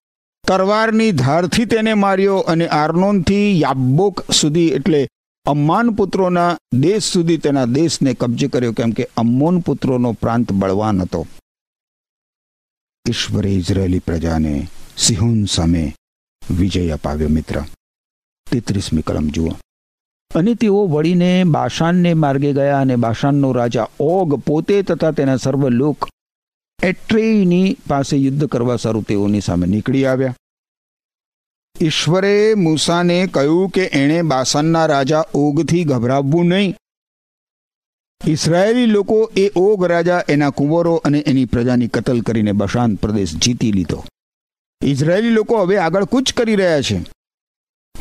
તરવારની 0.46 1.12
ધારથી 1.12 1.64
તેને 1.64 1.94
માર્યો 1.94 2.36
અને 2.36 2.68
આર્નોનથી 2.68 3.60
યાબ્બોક 3.60 4.30
સુધી 4.30 4.68
એટલે 4.68 5.08
અમ્માન 5.46 5.90
પુત્રોના 5.90 6.58
દેશ 6.72 7.02
સુધી 7.02 7.36
તેના 7.36 7.64
દેશને 7.64 8.14
કબજે 8.14 8.48
કર્યો, 8.48 8.72
કેમ 8.72 8.90
કે 8.90 9.08
અમ્મોન 9.16 9.60
પુત્રોનો 9.60 10.12
પ્રાંત 10.12 10.52
બળવાન 10.52 11.02
હતો. 11.02 11.26
ઈશ્વરે 13.08 13.50
ઇઝરાયેલી 13.50 13.98
પ્રજાને 13.98 14.68
સિહોન 14.96 15.44
સામે 15.44 15.94
વિજય 16.50 16.90
અપાવ્યો, 16.90 17.28
મિત્ર. 17.28 17.60
તેત્રીસમી 18.50 19.02
કલમ 19.02 19.28
જુઓ. 19.28 19.48
અને 20.34 20.54
તેઓ 20.54 20.86
વળીને 20.86 21.44
બાશાનને 21.44 22.14
માર્ગે 22.14 22.52
ગયા 22.52 22.80
અને 22.80 22.96
બાશાનનો 22.96 23.52
રાજા 23.52 23.86
ઓગ 24.00 24.34
પોતે 24.34 24.82
તથા 24.82 25.10
તેના 25.10 25.36
સર્વ 25.36 25.68
લોક 25.68 26.08
એટ્રેયની 26.82 27.76
પાસે 27.88 28.16
યુદ્ધ 28.16 28.46
કરવા 28.46 28.76
સારું 28.76 29.02
તેઓની 29.02 29.40
સામે 29.40 29.66
નીકળી 29.66 30.04
આવ્યા. 30.06 30.34
ઈશ્વરે 31.80 32.54
મૂસાને 32.54 33.26
કહ્યું 33.26 33.70
કે 33.70 33.82
એણે 33.82 34.22
બાસાનના 34.22 34.86
રાજા 34.86 35.24
ઓગથી 35.34 35.84
ગભરાવવું 35.84 36.46
નહીં. 36.46 36.74
ઇસરાયેલી 38.26 38.86
લોકો 38.86 39.30
એ 39.36 39.50
ઓગ 39.56 39.84
રાજા, 39.84 40.22
એના 40.28 40.50
કુંવરો 40.50 40.94
અને 40.94 41.18
એની 41.18 41.44
પ્રજાની 41.44 41.88
કતલ 41.88 42.20
કરીને 42.20 42.52
બશાંત 42.52 43.00
પ્રદેશ 43.00 43.36
જીતી 43.36 43.72
લીધો. 43.72 44.04
ઇઝરાયેલી 44.84 45.28
લોકો 45.28 45.62
હવે 45.62 45.76
આગળ 45.76 46.04
કૂચ 46.04 46.32
કરી 46.32 46.56
રહ્યા 46.56 46.82
છે. 46.82 47.06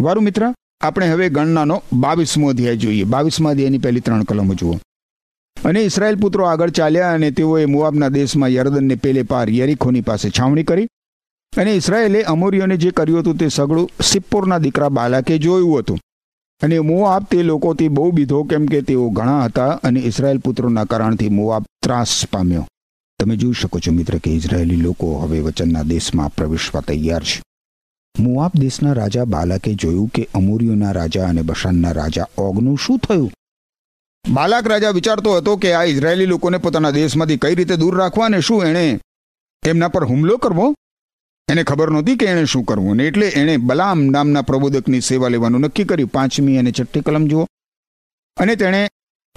વારું 0.01 0.23
મિત્ર, 0.23 0.53
આપણે 0.81 1.11
હવે 1.11 1.29
ગણનાનો 1.29 1.83
બાવીસમો 1.93 2.49
અધ્યાય 2.49 2.75
જોઈએ. 2.75 3.03
બાવીસમા 3.03 3.49
અધ્યાયની 3.49 3.77
પહેલી 3.77 3.99
ત્રણ 3.99 4.23
કલમો 4.23 4.53
જુઓ. 4.53 4.75
અને 5.65 5.81
ઇસરાયેલ 5.81 6.15
પુત્રો 6.15 6.45
આગળ 6.45 6.69
ચાલ્યા 6.69 7.13
અને 7.13 7.31
તેઓએ 7.31 7.65
મુઆબના 7.65 8.09
દેશમાં 8.09 8.49
યરદનને 8.49 8.95
પેલે 8.95 9.23
પાર 9.23 9.49
યરીખોની 9.49 10.01
પાસે 10.01 10.29
છાવણી 10.29 10.63
કરી 10.63 10.87
અને 11.57 11.75
ઇસરાયેલે 11.75 12.23
અમોરીઓને 12.23 12.77
જે 12.77 12.91
કર્યું 12.91 13.19
હતું 13.19 13.37
તે 13.37 13.47
સગળું 13.47 13.89
સિપ્પોરના 14.03 14.57
દીકરા 14.57 14.89
બાલાકે 14.89 15.37
જોયું 15.37 15.79
હતું. 15.79 15.99
અને 16.61 16.79
મોઆબ 16.79 17.23
તે 17.23 17.43
લોકોથી 17.43 17.87
બહુ 17.87 18.11
બીધો 18.11 18.43
કેમ 18.43 18.65
કે 18.65 18.81
તેઓ 18.81 19.09
ઘણા 19.09 19.43
હતા 19.43 19.67
અને 19.67 19.99
ઇઝરાયલ 19.99 20.37
પુત્રોના 20.37 20.83
કારણથી 20.83 21.29
મોઆબ 21.29 21.63
ત્રાસ 21.83 22.25
પામ્યો. 22.31 22.65
તમે 23.19 23.35
જોઈ 23.35 23.53
શકો 23.53 23.79
છો 23.79 23.91
મિત્ર 23.91 24.17
કે 24.17 24.31
ઇઝરાયેલી 24.31 24.75
લોકો 24.75 25.19
હવે 25.19 25.39
વચનના 25.39 25.83
દેશમાં 25.83 26.29
પ્રવેશવા 26.29 26.81
તૈયાર 26.81 27.23
છે. 27.23 27.41
મોઆબ 28.19 28.51
દેશના 28.59 28.93
રાજા 28.93 29.25
બાલાકે 29.25 29.73
જોયું 29.73 30.09
કે 30.09 30.27
અમોરીઓના 30.33 30.91
રાજા 30.91 31.27
અને 31.27 31.41
બશાનના 31.41 31.91
રાજા 31.91 32.27
ઓગનું 32.37 32.77
શું 32.77 32.99
થયું? 32.99 33.31
બાલાક 34.31 34.67
રાજા 34.67 34.89
વિચારતો 34.89 35.37
હતો 35.37 35.57
કે 35.57 35.73
આ 35.73 35.83
ઇઝરાયેલી 35.83 36.25
લોકોને 36.25 36.57
પોતાના 36.57 36.91
દેશમાંથી 36.91 37.37
કઈ 37.37 37.55
રીતે 37.55 37.75
દૂર 37.75 37.97
રાખવા 37.97 38.25
અને 38.25 38.41
શું 38.41 38.65
એણે 38.65 38.99
એમના 39.65 39.87
પર 39.87 40.03
હુમલો 40.03 40.37
કરવો? 40.37 40.75
એને 41.51 41.63
ખબર 41.63 41.89
નહોતી 41.89 42.15
કે 42.15 42.25
એણે 42.25 42.45
શું 42.45 42.63
કરવું 42.63 42.91
અને 42.91 43.03
એટલે 43.03 43.27
એણે 43.27 43.57
બલામ 43.57 44.05
નામના 44.05 44.41
પ્રબોધકની 44.41 45.01
સેવા 45.01 45.27
લેવાનું 45.27 45.61
નક્કી 45.61 45.83
કર્યું. 45.83 46.09
પાંચમી 46.09 46.57
અને 46.57 46.71
છઠ્ઠી 46.71 47.01
કલમ 47.01 47.27
જુઓ. 47.27 47.47
અને 48.37 48.55
તેણે 48.55 48.89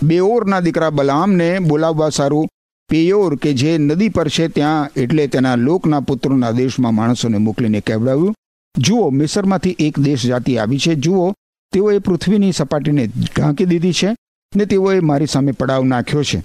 બેઓરના 0.02 0.60
દીકરા 0.60 0.90
બલામને 0.90 1.58
બોલાવવા 1.58 2.08
સારું. 2.08 2.48
પેયોર 2.88 3.36
કે 3.36 3.52
જે 3.52 3.78
નદી 3.78 4.08
પર 4.08 4.28
છે 4.28 4.48
ત્યાં, 4.48 4.90
એટલે 4.96 5.26
તેના 5.26 5.54
લોકના 5.54 6.00
પુત્રોના 6.00 6.50
દેશમાં 6.50 6.94
માણસોને 6.94 7.38
મોકલીને 7.38 7.80
કહેવડાવ્યું 7.80 8.34
જુઓ, 8.78 9.10
મિસરમાંથી 9.10 9.76
એક 9.78 9.98
દેશ 9.98 10.26
જાતિ 10.26 10.58
આવી 10.58 10.78
છે. 10.78 10.94
જુઓ, 10.94 11.32
તેઓએ 11.72 11.98
પૃથ્વીની 11.98 12.52
સપાટીને 12.52 13.06
ઢાંકી 13.06 13.64
દીધી 13.64 13.92
છે 13.92 14.16
ને 14.56 14.64
તેઓએ 14.64 15.00
મારી 15.00 15.26
સામે 15.26 15.52
પડાવ 15.52 15.84
નાખ્યો 15.84 16.22
છે. 16.22 16.44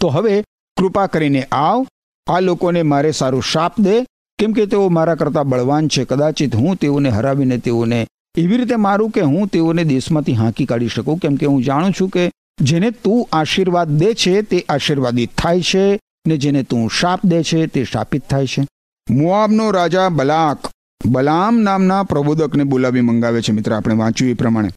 તો 0.00 0.08
હવે 0.08 0.44
કૃપા 0.76 1.06
કરીને 1.06 1.42
આવ. 1.42 1.86
આ 2.26 2.40
લોકોને 2.40 2.82
મારે 2.82 3.10
સારું 3.10 3.42
શાપ 3.42 3.80
દે. 3.80 4.06
કેમ 4.42 4.52
કે 4.52 4.66
તેઓ 4.66 4.88
મારા 4.88 5.14
કરતાં 5.14 5.48
બળવાન 5.48 5.88
છે. 5.88 6.04
કદાચિત 6.04 6.56
હું 6.56 6.76
તેઓને 6.76 7.08
હરાવીને 7.08 7.58
તેઓને 7.58 8.06
એવી 8.38 8.56
રીતે 8.56 8.76
મારું 8.76 9.10
કે 9.10 9.20
હું 9.20 9.46
તેઓને 9.46 9.84
દેશમાંથી 9.84 10.32
હાંકી 10.32 10.66
કાઢી 10.66 10.88
શકું. 10.88 11.18
કેમ 11.18 11.36
કે 11.36 11.46
હું 11.46 11.62
જાણું 11.62 11.92
છું 12.00 12.08
કે 12.08 12.30
જેને 12.60 12.90
તું 12.90 13.28
આશીર્વાદ 13.32 13.88
દે 13.88 14.14
છે, 14.14 14.42
તે 14.42 14.64
આશીર્વાદિત 14.68 15.30
થાય 15.38 15.60
છે 15.60 16.00
ને 16.26 16.36
જેને 16.36 16.62
તું 16.62 16.90
શાપ 16.90 17.26
દે 17.26 17.42
છે, 17.42 17.66
તે 17.66 17.84
શાપિત 17.84 18.28
થાય 18.30 18.46
છે. 18.46 18.66
મુઆબનો 19.10 19.70
રાજા 19.70 20.08
બલાક, 20.08 20.70
બલામ 21.06 21.60
નામના 21.60 22.02
પ્રબોધકને 22.02 22.64
બોલાવી 22.64 23.00
મંગાવે 23.00 23.42
છે. 23.42 23.52
મિત્ર, 23.52 23.74
આપણે 23.74 23.94
વાંચ્યું 23.94 24.30
એ 24.30 24.34
પ્રમાણે. 24.34 24.68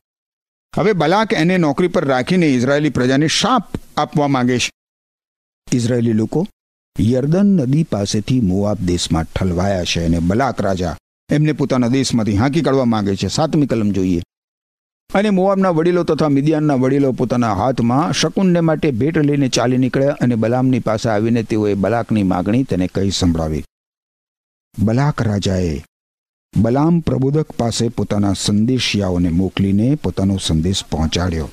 હવે 0.77 0.93
બલાક 0.93 1.33
એને 1.33 1.57
નોકરી 1.57 1.87
પર 1.87 2.05
રાખીને 2.05 2.47
ઇઝરાયેલી 2.47 2.89
પ્રજાને 2.89 3.27
શાપ 3.27 3.67
આપવા 3.97 4.27
માંગે 4.27 4.59
છે. 4.59 4.69
ઇઝરાયેલી 5.71 6.13
લોકો 6.13 6.47
યર્દન 6.99 7.45
નદી 7.45 7.83
પાસેથી 7.83 8.41
મોઆબ 8.41 8.77
દેશમાં 8.77 9.23
ઠલવાયા 9.23 9.83
છે 9.83 10.05
અને 10.05 10.19
બલાક 10.19 10.61
રાજા 10.61 10.97
એમને 11.29 11.51
પોતાના 11.51 11.87
દેશમાંથી 11.87 12.35
હાંકી 12.35 12.61
કાઢવા 12.61 12.85
માંગે 12.85 13.15
છે. 13.15 13.27
સાતમી 13.27 13.65
કલમ 13.65 13.91
જોઈએ. 13.91 14.21
અને 15.15 15.29
મોઆબના 15.29 15.69
વડીલો 15.69 16.03
તથા 16.03 16.29
મિદિયાનના 16.29 16.73
વડીલો 16.73 17.11
પોતાના 17.11 17.53
હાથમાં 17.53 18.13
શકુનને 18.13 18.59
માટે 18.59 18.91
ભેટ 18.91 19.17
લઈને 19.17 19.49
ચાલી 19.49 19.77
નીકળ્યા 19.77 20.17
અને 20.21 20.35
બલામની 20.35 20.79
પાસે 20.79 21.09
આવીને 21.09 21.43
તેઓએ 21.43 21.73
બલાકની 21.73 22.23
માગણી 22.23 22.63
તેને 22.63 22.87
કહી 22.87 23.11
સંભળાવી. 23.11 23.63
બલાક 24.79 25.21
રાજાએ 25.21 25.83
બલામ 26.57 26.99
પ્રબોધક 26.99 27.51
પાસે 27.51 27.87
પોતાના 27.87 28.33
સંદેશિયાઓને 28.33 29.29
મોકલીને 29.29 29.95
પોતાનો 29.95 30.37
સંદેશ 30.37 30.83
પહોંચાડ્યો. 30.85 31.49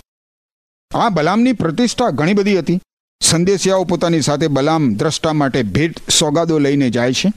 આ 0.95 1.09
બલામની 1.09 1.53
પ્રતિષ્ઠા 1.53 2.11
ઘણી 2.11 2.35
બધી 2.35 2.59
હતી. 2.59 2.81
સંદેશિયાઓ 3.23 3.85
પોતાની 3.85 4.21
સાથે 4.21 4.47
બલામ 4.47 4.95
દ્રષ્ટા 4.95 5.33
માટે 5.33 5.63
ભેટ 5.63 6.11
સોગાદો 6.11 6.59
લઈને 6.59 6.91
જાય 6.91 7.13
છે. 7.13 7.33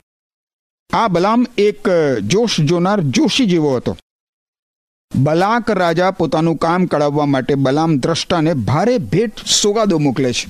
આ 0.92 1.08
બલામ 1.08 1.46
એક 1.58 1.88
જોશ 2.26 2.60
જોનાર 2.60 3.00
જોશી 3.00 3.46
જેવો 3.46 3.76
હતો. 3.76 3.96
બલાક 5.14 5.70
રાજા 5.70 6.10
પોતાનું 6.10 6.56
કામ 6.56 6.86
કળાવવા 6.86 7.26
માટે 7.26 7.54
બલામ 7.54 7.98
દ્રષ્ટાને 7.98 8.54
ભારે 8.54 8.98
ભેટ 8.98 9.44
સોગાદો 9.46 9.98
મોકલે 9.98 10.32
છે. 10.32 10.48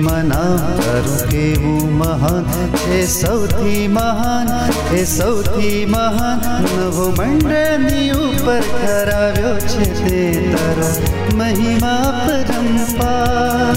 મના 0.00 0.56
તારું 0.78 1.20
કેવું 1.30 1.90
મહાન 1.94 2.44
એ 2.92 3.00
સૌથી 3.08 3.84
મહાન 3.90 4.48
એ 4.94 5.02
સૌથી 5.08 5.80
મહાન 5.86 6.38
નવો 6.74 7.06
મંડળની 7.12 8.08
ઉપર 8.18 8.62
ઠરાવ્યો 8.70 9.56
છે 9.66 9.86
તે 9.98 10.22
તારો 10.52 10.90
મહિમા 11.36 12.08
પરંપાર 12.18 13.76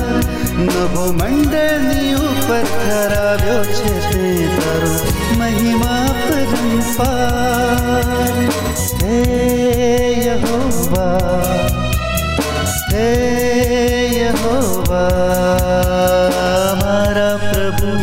નવો 0.59 1.05
મંડળની 1.13 2.11
ઉપર 2.23 2.65
ઠરાવ્યો 2.73 3.63
છે 3.73 3.93
તે 4.07 4.25
તારો 4.55 4.93
મહિમા 5.37 6.09
પરંપાર 6.23 7.63
હે 8.99 9.17
યહોવા 10.23 11.82
અમારા 16.55 17.37
પ્રભુ 17.43 17.93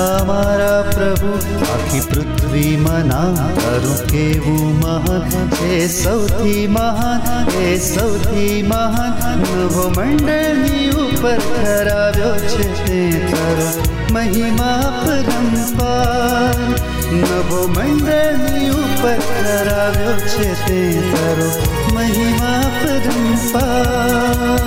અમારા 0.00 0.82
પ્રભુ 0.88 1.30
આખી 1.68 2.02
પૃથ્વીમાં 2.02 3.08
ના 3.08 3.46
તારું 3.56 4.00
કેવું 4.06 4.74
મહાન 4.76 5.54
એ 5.68 5.78
સૌથી 5.92 6.64
મહાન 6.70 7.54
એ 7.62 7.70
સૌથી 7.84 8.58
મહાન 8.64 9.40
નવો 9.40 9.86
મંડળની 9.90 10.88
ઉપર 10.96 11.38
ઠરાવ્યો 11.46 12.36
છે 12.46 12.68
તે 12.80 13.00
તારો 13.30 13.70
મહિમા 14.12 14.82
પરંપરા 15.00 16.95
નવો 17.11 17.59
મંડળની 17.67 18.69
ઉપર 18.73 19.19
કરાવ્યો 19.37 20.17
છે 20.27 20.49
તે 20.65 20.79
તારો 21.11 21.49
મહિમા 21.93 22.65
પરંપાર 22.77 24.61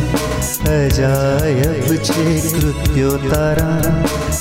અજાયબ 0.67 1.87
છે 1.99 2.23
કૃત્યો 2.49 3.13
તારા 3.23 3.93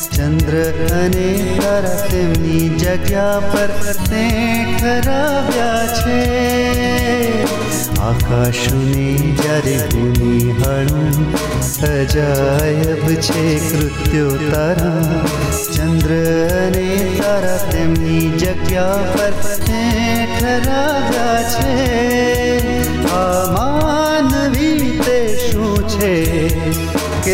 ચંદ્ર 0.09 0.55
અને 0.95 1.29
તારા 1.59 2.01
તેમની 2.05 2.69
જગ્યા 2.75 3.41
પર 3.45 3.71
તે 4.03 4.25
ઠરાવ્યા 4.73 5.85
છે 5.97 6.19
આકાશોને 8.01 9.07
જ્યારે 9.39 9.77
ભૂમિ 9.89 10.37
હળું 10.59 11.17
અજાયબ 11.91 13.07
છે 13.23 13.47
કૃત્યો 13.67 14.35
તારા 14.45 15.25
ચંદ્ર 15.69 16.13
અને 16.59 16.87
તારા 17.17 17.59
તેમની 17.67 18.25
જગ્યા 18.37 19.03
પર 19.13 19.59
તે 19.63 19.83
ઠરાવ્યા 20.35 21.43
છે 21.55 22.24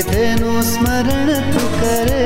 તેનું 0.03 0.63
સ્મરણ 0.63 1.31
તું 1.53 1.69
કરે. 1.81 2.25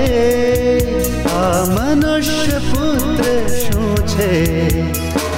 આ 1.27 1.65
મનુષ્ય 1.65 2.59
પુત્ર 2.71 3.49
શું 3.49 3.97
છે 4.07 4.31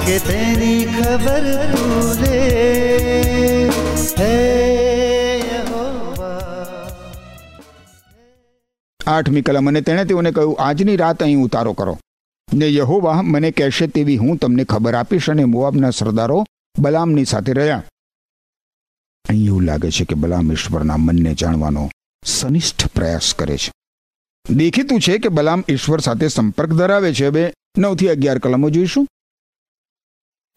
કે 0.05 0.19
તેની 0.19 0.85
ખબર 0.85 1.45
તું 1.71 1.97
આઠમી 9.07 9.41
કલમ 9.41 9.67
અને 9.67 9.81
તેણે 9.81 10.05
તેઓને 10.05 10.31
કહ્યું, 10.31 10.57
આજની 10.59 10.95
રાત 10.95 11.23
અહીં 11.23 11.43
ઉતારો 11.43 11.73
કરો. 11.73 11.99
ને 12.53 12.67
યહોવા 12.73 13.21
મને 13.21 13.51
કહેશે 13.51 13.87
તેવી 13.87 14.17
હું 14.17 14.37
તમને 14.37 14.63
ખબર 14.63 14.95
આપીશ 14.95 15.29
અને 15.29 15.45
મોઆબના 15.45 15.89
સરદારો 15.89 16.45
બલામની 16.79 17.25
સાથે 17.25 17.53
રહ્યા. 17.53 17.83
અહીં 19.29 19.45
એવું 19.45 19.61
લાગે 19.61 19.91
છે 19.91 20.05
કે 20.05 20.15
બલામ 20.15 20.51
ઈશ્વરના 20.51 20.97
મનને 20.97 21.33
જાણવાનો 21.33 21.89
સનિષ્ઠ 22.27 22.87
પ્રયાસ 22.87 23.33
કરે 23.33 23.57
છે. 23.57 23.71
દેખીતું 24.55 24.99
છે 24.99 25.17
કે 25.17 25.29
બલામ 25.29 25.63
ઈશ્વર 25.69 25.99
સાથે 25.99 26.27
સંપર્ક 26.27 26.69
ધરાવે 26.69 27.13
છે. 27.13 27.27
હવે 27.27 27.53
નવથી 27.77 28.09
અગિયાર 28.09 28.39
કલમો 28.39 28.69
જોઈશું. 28.69 29.07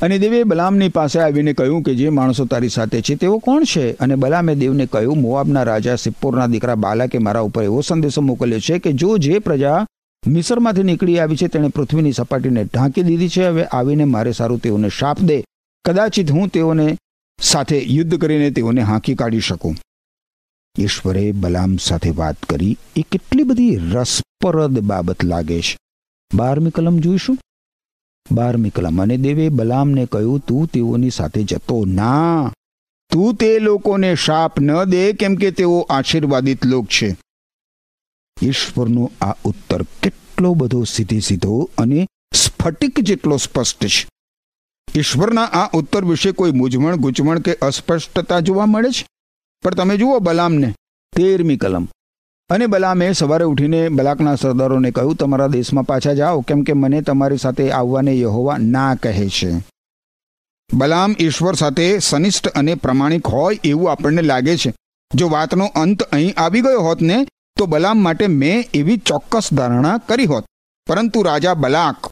અને 0.00 0.18
દેવે 0.18 0.44
બલામની 0.44 0.88
પાસે 0.88 1.20
આવીને 1.20 1.52
કહ્યું 1.52 1.82
કે 1.82 1.94
જે 1.94 2.08
માણસો 2.08 2.44
તારી 2.44 2.68
સાથે 2.68 3.02
છે 3.02 3.14
તેઓ 3.14 3.38
કોણ 3.38 3.64
છે? 3.64 3.92
અને 3.92 4.14
બલામે 4.14 4.54
દેવને 4.54 4.86
કહ્યું, 4.86 5.20
મોઆબના 5.20 5.62
રાજા 5.62 5.96
સિપ્પોરના 5.96 6.46
દીકરા 6.46 6.74
બાલાકે 6.74 7.18
મારા 7.18 7.40
ઉપર 7.40 7.62
એવો 7.62 7.80
સંદેશો 7.80 8.20
મોકલ્યો 8.20 8.60
છે 8.60 8.78
કે 8.78 8.92
જો 8.92 9.18
જે 9.18 9.38
પ્રજા 9.38 9.86
મિસરમાંથી 10.26 10.82
નીકળી 10.82 11.18
આવી 11.18 11.36
છે 11.36 11.46
તેણે 11.46 11.68
પૃથ્વીની 11.68 12.12
સપાટીને 12.12 12.64
ઢાંકી 12.64 13.02
દીધી 13.02 13.28
છે. 13.28 13.46
હવે 13.46 13.64
આવીને 13.64 14.04
મારે 14.04 14.32
સારું 14.32 14.58
તેઓને 14.58 14.88
શાપ 14.88 15.20
દે. 15.20 15.44
કદાચિત 15.84 16.30
હું 16.30 16.48
તેઓને 16.48 16.98
સાથે 17.42 17.82
યુદ્ધ 17.82 18.20
કરીને 18.20 18.50
તેઓને 18.50 18.80
હાંકી 18.80 19.14
કાઢી 19.14 19.40
શકું. 19.40 19.76
ઈશ્વરે 20.78 21.32
બલામ 21.32 21.76
સાથે 21.76 22.10
વાત 22.10 22.42
કરી, 22.42 22.78
એ 22.96 23.02
કેટલી 23.02 23.42
બધી 23.42 23.76
રસપ્રદ 23.76 24.78
બાબત 24.78 25.24
લાગે 25.24 25.60
છે. 25.60 25.76
બારમી 26.34 26.70
કલમ 26.70 26.98
જોઈશું? 26.98 27.38
બારમી 28.32 28.70
કલમ, 28.70 29.02
અને 29.02 29.16
દેવે 29.16 29.48
બલામને 29.48 30.06
કહ્યું, 30.06 30.40
તું 30.40 30.66
તેઓની 30.66 31.10
સાથે 31.10 31.42
જતો 31.42 31.84
ના. 31.84 32.52
તું 33.10 33.34
તે 33.34 33.58
લોકોને 33.58 34.14
શાપ 34.14 34.60
ન 34.60 34.84
દે, 34.84 35.12
કેમ 35.12 35.34
કે 35.34 35.50
તેઓ 35.50 35.86
આશીર્વાદિત 35.90 36.66
લોક 36.66 36.86
છે. 36.86 37.16
ઈશ્વરનો 38.42 39.10
આ 39.20 39.32
ઉત્તર 39.44 39.82
કેટલો 39.82 40.54
બધો 40.54 40.84
સીધે 40.84 41.20
સીધો 41.20 41.70
અને 41.78 42.06
સ્ફટિક 42.34 43.00
જેટલો 43.00 43.36
સ્પષ્ટ 43.36 43.86
છે. 43.86 44.08
ઈશ્વરના 44.96 45.44
આ 45.44 45.70
ઉત્તર 45.76 46.04
વિશે 46.04 46.32
કોઈ 46.32 46.52
મૂંઝવણ 46.52 46.96
ગૂંચવણ 46.96 47.38
કે 47.38 47.54
અસ્પષ્ટતા 47.54 48.40
જોવા 48.40 48.66
મળે 48.66 48.90
છે? 48.90 49.06
પણ 49.62 49.74
તમે 49.74 49.96
જુઓ 49.96 50.18
બલામને, 50.18 50.74
તેરમી 51.16 51.56
કલમ. 51.56 51.88
અને 52.50 52.66
બલામે 52.66 53.12
સવારે 53.12 53.44
ઉઠીને 53.44 53.88
બલાકના 53.88 54.34
સરદારોને 54.34 54.90
કહ્યું, 54.90 55.14
તમારા 55.14 55.46
દેશમાં 55.46 55.84
પાછા 55.84 56.12
જાઓ, 56.12 56.40
કેમ 56.40 56.62
કે 56.62 56.72
મને 56.72 57.00
તમારી 57.00 57.36
સાથે 57.36 57.70
આવવાને 57.70 58.20
યહોવા 58.20 58.56
ના 58.58 58.94
કહે 58.94 59.28
છે. 59.28 59.50
બલામ 60.74 61.14
ઈશ્વર 61.18 61.54
સાથે 61.54 61.98
સનિષ્ઠ 61.98 62.48
અને 62.48 62.74
પ્રમાણિક 62.74 63.26
હોય 63.26 63.58
એવું 63.64 63.92
આપણને 63.92 64.22
લાગે 64.22 64.56
છે. 64.56 64.74
જો 65.14 65.28
વાતનો 65.28 65.64
અંત 65.64 66.02
અહીં 66.02 66.34
આવી 66.36 66.60
ગયો 66.60 66.80
હોત 66.80 67.02
ને, 67.02 67.26
તો 67.58 67.66
બલામ 67.66 67.98
માટે 67.98 68.26
મેં 68.26 68.64
એવી 68.74 68.96
ચોક્કસ 68.96 69.52
ધારણા 69.52 69.98
કરી 69.98 70.26
હોત. 70.26 70.44
પરંતુ 70.86 71.22
રાજા 71.22 71.54
બલાક, 71.54 72.10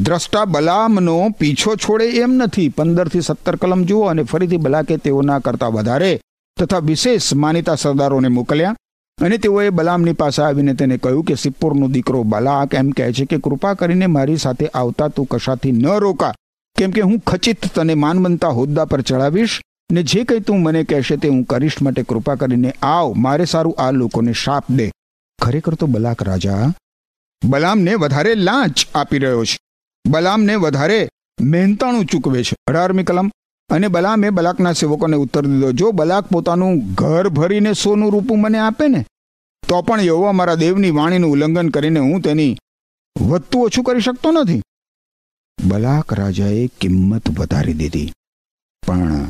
દ્રષ્ટા 0.00 0.44
બલામનો 0.44 1.28
પીછો 1.38 1.74
છોડે 1.76 2.04
એમ 2.04 2.32
નથી. 2.34 2.68
પંદરથી 2.68 3.20
સત્તર 3.20 3.56
કલમ 3.56 3.84
જુઓ 3.84 4.02
અને 4.02 4.22
ફરીથી 4.22 4.56
બલાકે 4.56 4.96
તેઓના 4.96 5.38
કરતાં 5.38 5.72
વધારે 5.72 6.20
તથા 6.56 6.78
વિશેષ 6.78 7.34
માનીતા 7.34 7.74
સરદારોને 7.74 8.28
મોકલ્યા 8.28 8.76
અને 9.18 9.36
તેઓએ 9.38 9.70
બલામની 9.70 10.12
પાસે 10.12 10.40
આવીને 10.42 10.74
તેને 10.74 10.96
કહ્યું 10.98 11.24
કે, 11.24 11.34
સિપ્પોરનો 11.34 11.88
દીકરો 11.88 12.22
બલાક 12.22 12.74
એમ 12.74 12.90
કહે 12.90 13.12
છે 13.12 13.24
કે, 13.24 13.38
કૃપા 13.38 13.74
કરીને 13.74 14.06
મારી 14.06 14.36
સાથે 14.36 14.66
આવતા 14.68 15.08
તું 15.08 15.26
કશાથી 15.26 15.72
ન 15.72 15.86
રોકા. 16.04 16.32
કેમ 16.76 16.90
કે 16.90 17.00
હું 17.00 17.20
ખચિત 17.20 17.68
તને 17.74 17.94
માનવંતા 17.94 18.48
હોદ્દા 18.48 18.84
પર 18.84 19.00
ચડાવીશ 19.00 19.60
ને 19.92 20.02
જે 20.02 20.24
કંઈ 20.24 20.40
તું 20.40 20.62
મને 20.62 20.84
કહેશે 20.84 21.16
તે 21.16 21.28
હું 21.28 21.44
કરીશ 21.44 21.78
માટે 21.82 22.02
કૃપા 22.02 22.34
કરીને 22.34 22.70
આવ. 22.82 23.12
મારે 23.16 23.44
સારું 23.44 23.76
આ 23.78 23.90
લોકોને 23.90 24.32
શાપ 24.32 24.64
દે. 24.70 24.90
ખરેખર 25.38 25.74
તો 25.74 25.86
બલાક 25.86 26.22
રાજા, 26.22 26.72
બલામને 27.42 27.94
વધારે 27.94 28.34
લાંચ 28.34 28.86
આપી 28.94 29.18
રહ્યો 29.18 29.44
છે. 29.44 29.58
બલામને 30.04 30.54
વધારે 30.56 31.00
મહેનતાણું 31.42 32.06
ચૂકવે 32.06 32.42
છે. 32.42 32.56
અઢારમી 32.66 33.04
કલમ 33.04 33.30
અને 33.70 33.88
બલામે 33.88 34.30
બલાકના 34.30 34.72
સેવકોને 34.72 35.16
ઉત્તર 35.16 35.46
દીધો. 35.46 35.72
જો 35.72 35.90
બલાક 35.90 36.24
પોતાનું 36.26 36.94
ઘર 36.94 37.28
ભરીને 37.28 37.72
સોનું 37.72 38.12
રૂપું 38.12 38.40
મને 38.40 38.58
આપે 38.58 38.88
ને, 38.88 39.06
તો 39.68 39.82
પણ 39.82 40.00
યહોવા 40.00 40.32
મારા 40.32 40.54
દેવની 40.54 40.90
વાણીનું 40.90 41.30
ઉલ્લંઘન 41.30 41.68
કરીને 41.68 42.00
હું 42.00 42.20
તેની 42.20 42.56
વધતું 43.20 43.62
ઓછું 43.62 43.84
કરી 43.84 44.00
શકતો 44.00 44.32
નથી. 44.32 44.62
બલાક 45.64 46.12
રાજાએ 46.12 46.66
કિંમત 46.66 47.38
વધારી 47.38 47.72
દીધી. 47.72 48.12
પણ 48.86 49.26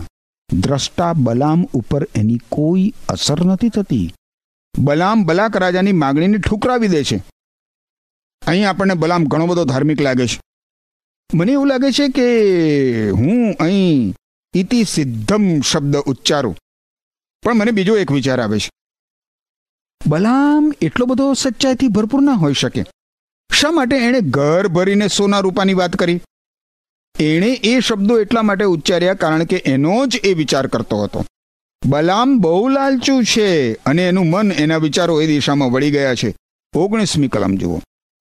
દ્રષ્ટા 0.53 1.13
બલામ 1.13 1.65
ઉપર 1.65 2.09
એની 2.15 2.41
કોઈ 2.49 2.95
અસર 3.09 3.45
નથી 3.45 3.69
થતી. 3.69 4.13
બલામ 4.79 5.25
બલાક 5.25 5.57
રાજાની 5.57 5.93
માગણીને 5.93 6.39
ઠુકરાવી 6.39 6.89
દે 6.89 7.05
છે. 7.05 7.23
અહીં 8.47 8.69
આપણને 8.69 8.95
બલામ 8.95 9.25
ઘણો 9.25 9.47
બધો 9.47 9.65
ધાર્મિક 9.65 10.01
લાગે 10.01 10.27
છે. 10.27 10.41
મને 11.35 11.53
એવું 11.53 11.67
લાગે 11.67 11.93
છે 11.93 12.09
કે 12.09 12.27
હું 13.11 13.55
અહીં 13.61 14.15
ઇતિ 14.57 14.85
સિદ્ધમ 14.85 15.61
શબ્દ 15.61 15.97
ઉચ્ચારું. 15.97 16.57
પણ 17.43 17.55
મને 17.55 17.71
બીજો 17.71 17.97
એક 17.97 18.13
વિચાર 18.13 18.41
આવે 18.41 18.59
છે. 18.59 18.71
બલામ 20.07 20.73
એટલો 20.81 21.07
બધો 21.07 21.33
સચ્ચાઈથી 21.33 21.89
ભરપૂર 21.89 22.23
ના 22.23 22.33
હોઈ 22.33 22.53
શકે. 22.53 22.85
શા 23.53 23.71
માટે 23.71 23.97
એણે 23.97 24.21
ઘર 24.21 24.69
ભરીને 24.69 25.09
સોના 25.09 25.41
રૂપાની 25.41 25.75
વાત 25.75 25.97
કરી? 25.97 26.21
એણે 27.21 27.47
એ 27.47 27.81
શબ્દો 27.81 28.21
એટલા 28.21 28.43
માટે 28.43 28.65
ઉચ્ચાર્યા 28.65 29.15
કારણ 29.15 29.45
કે 29.45 29.57
એનો 29.57 30.07
જ 30.07 30.17
એ 30.25 30.35
વિચાર 30.35 30.67
કરતો 30.67 31.03
હતો. 31.03 31.25
બલામ 31.87 32.39
બહુ 32.39 32.69
લાલચું 32.69 33.25
છે 33.25 33.75
અને 33.75 34.09
એનું 34.09 34.31
મન 34.31 34.53
એના 34.53 34.77
વિચારો 34.77 35.21
એ 35.21 35.27
દિશામાં 35.27 35.71
વળી 35.71 35.91
ગયા 35.91 36.15
છે. 36.15 36.37
ઓગણીસમી 36.75 37.29
કલમ 37.29 37.57
જુઓ. 37.57 37.81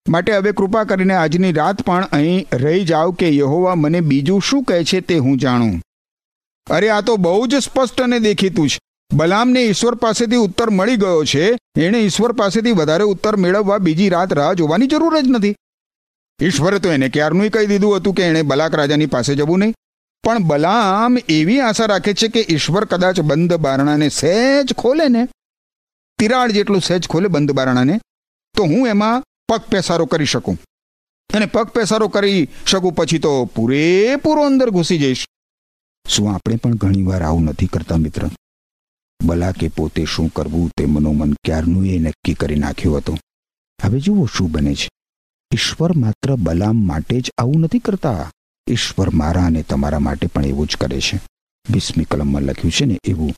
માટે 0.10 0.38
હવે 0.38 0.52
કૃપા 0.52 0.84
કરીને 0.84 1.14
આજની 1.14 1.52
રાત 1.52 1.82
પણ 1.82 2.08
અહીં 2.12 2.48
રહી 2.54 2.86
જાઓ 2.86 3.12
કે 3.12 3.36
યહોવા 3.36 3.76
મને 3.76 4.02
બીજું 4.02 4.42
શું 4.42 4.64
કહે 4.64 4.84
છે 4.84 5.02
તે 5.02 5.18
હું 5.18 5.38
જાણું. 5.38 5.82
અરે, 6.70 6.90
આ 6.90 7.02
તો 7.02 7.18
બહુ 7.18 7.48
જ 7.48 7.56
સ્પષ્ટ 7.56 8.02
અને 8.02 8.20
દેખીતું 8.20 8.70
છે. 8.70 8.80
બલામને 9.14 9.64
ઈશ્વર 9.64 9.96
પાસેથી 9.96 10.36
ઉત્તર 10.36 10.70
મળી 10.70 10.96
ગયો 10.96 11.24
છે. 11.24 11.58
એણે 11.78 12.00
ઈશ્વર 12.00 12.32
પાસેથી 12.32 12.72
વધારે 12.72 13.04
ઉત્તર 13.04 13.36
મેળવવા 13.36 13.78
બીજી 13.78 14.10
રાત 14.10 14.34
રાહ 14.34 14.54
જોવાની 14.54 14.88
જરૂર 14.88 15.22
જ 15.22 15.28
નથી. 15.28 15.56
ઈશ્વરે 16.42 16.80
તો 16.80 16.92
એને 16.92 17.10
ક્યારનું 17.10 17.50
કહી 17.50 17.66
દીધું 17.66 17.98
હતું 17.98 18.14
કે 18.14 18.24
એણે 18.24 18.42
બલાક 18.42 18.76
રાજાની 18.76 19.06
પાસે 19.06 19.36
જવું 19.36 19.60
નહીં. 19.60 19.74
પણ 20.24 20.40
બલામ 20.40 21.18
એવી 21.30 21.60
આશા 21.60 21.86
રાખે 21.86 22.14
છે 22.14 22.28
કે 22.28 22.46
ઈશ્વર 22.50 22.86
કદાચ 22.86 23.20
બંધ 23.20 23.54
બારણાને 23.54 24.10
સહેજ 24.10 24.74
ખોલે 24.74 25.08
ને. 25.08 25.28
તિરાડ 26.20 26.52
જેટલું 26.52 26.82
સહેજ 26.82 27.08
ખોલે 27.08 27.28
બંધ 27.28 27.52
બારણાને, 27.52 28.00
તો 28.56 28.64
હું 28.64 28.88
એમાં 28.88 29.24
પગ 29.48 29.60
પેસારો 29.60 30.06
કરી 30.06 30.26
શકું. 30.26 30.60
અને 31.34 31.46
પગ 31.46 31.66
પેસારો 31.66 32.08
કરી 32.08 32.50
શકું 32.68 32.96
પછી 32.96 33.20
તો 33.20 33.46
પૂરેપૂરો 33.46 34.46
અંદર 34.46 34.70
ઘૂસી 34.70 34.98
જઈશ. 34.98 35.26
શું 36.08 36.34
આપણે 36.34 36.56
પણ 36.56 36.76
ઘણીવાર 36.76 37.24
આવું 37.24 37.44
નથી 37.44 37.68
કરતા, 37.68 37.98
મિત્ર? 37.98 38.30
બલાકે 39.24 39.68
પોતે 39.68 40.06
શું 40.06 40.34
કરવું 40.34 40.72
તે 40.78 40.86
મનોમન 40.86 41.34
ક્યારનું 41.34 41.88
એ 41.88 42.00
નક્કી 42.00 42.34
કરી 42.34 42.56
નાખ્યું 42.56 42.98
હતું. 42.98 43.20
હવે 43.84 44.00
જુઓ 44.00 44.26
શું 44.26 44.52
બને 44.52 44.76
છે. 44.76 44.90
ઈશ્વર 45.54 45.98
માત્ર 45.98 46.36
બલામ 46.36 46.76
માટે 46.76 47.22
જ 47.22 47.32
આવું 47.38 47.60
નથી 47.60 47.80
કરતા. 47.80 48.32
ઈશ્વર 48.68 49.10
મારા 49.10 49.46
અને 49.46 49.64
તમારા 49.64 50.00
માટે 50.00 50.28
પણ 50.28 50.46
એવું 50.46 50.68
જ 50.68 50.76
કરે 50.76 51.00
છે. 51.00 51.20
વીસમી 51.72 52.04
કલમમાં 52.04 52.42
લખ્યું 52.42 52.72
છે 52.72 52.86
ને 52.86 53.00
એવું. 53.08 53.34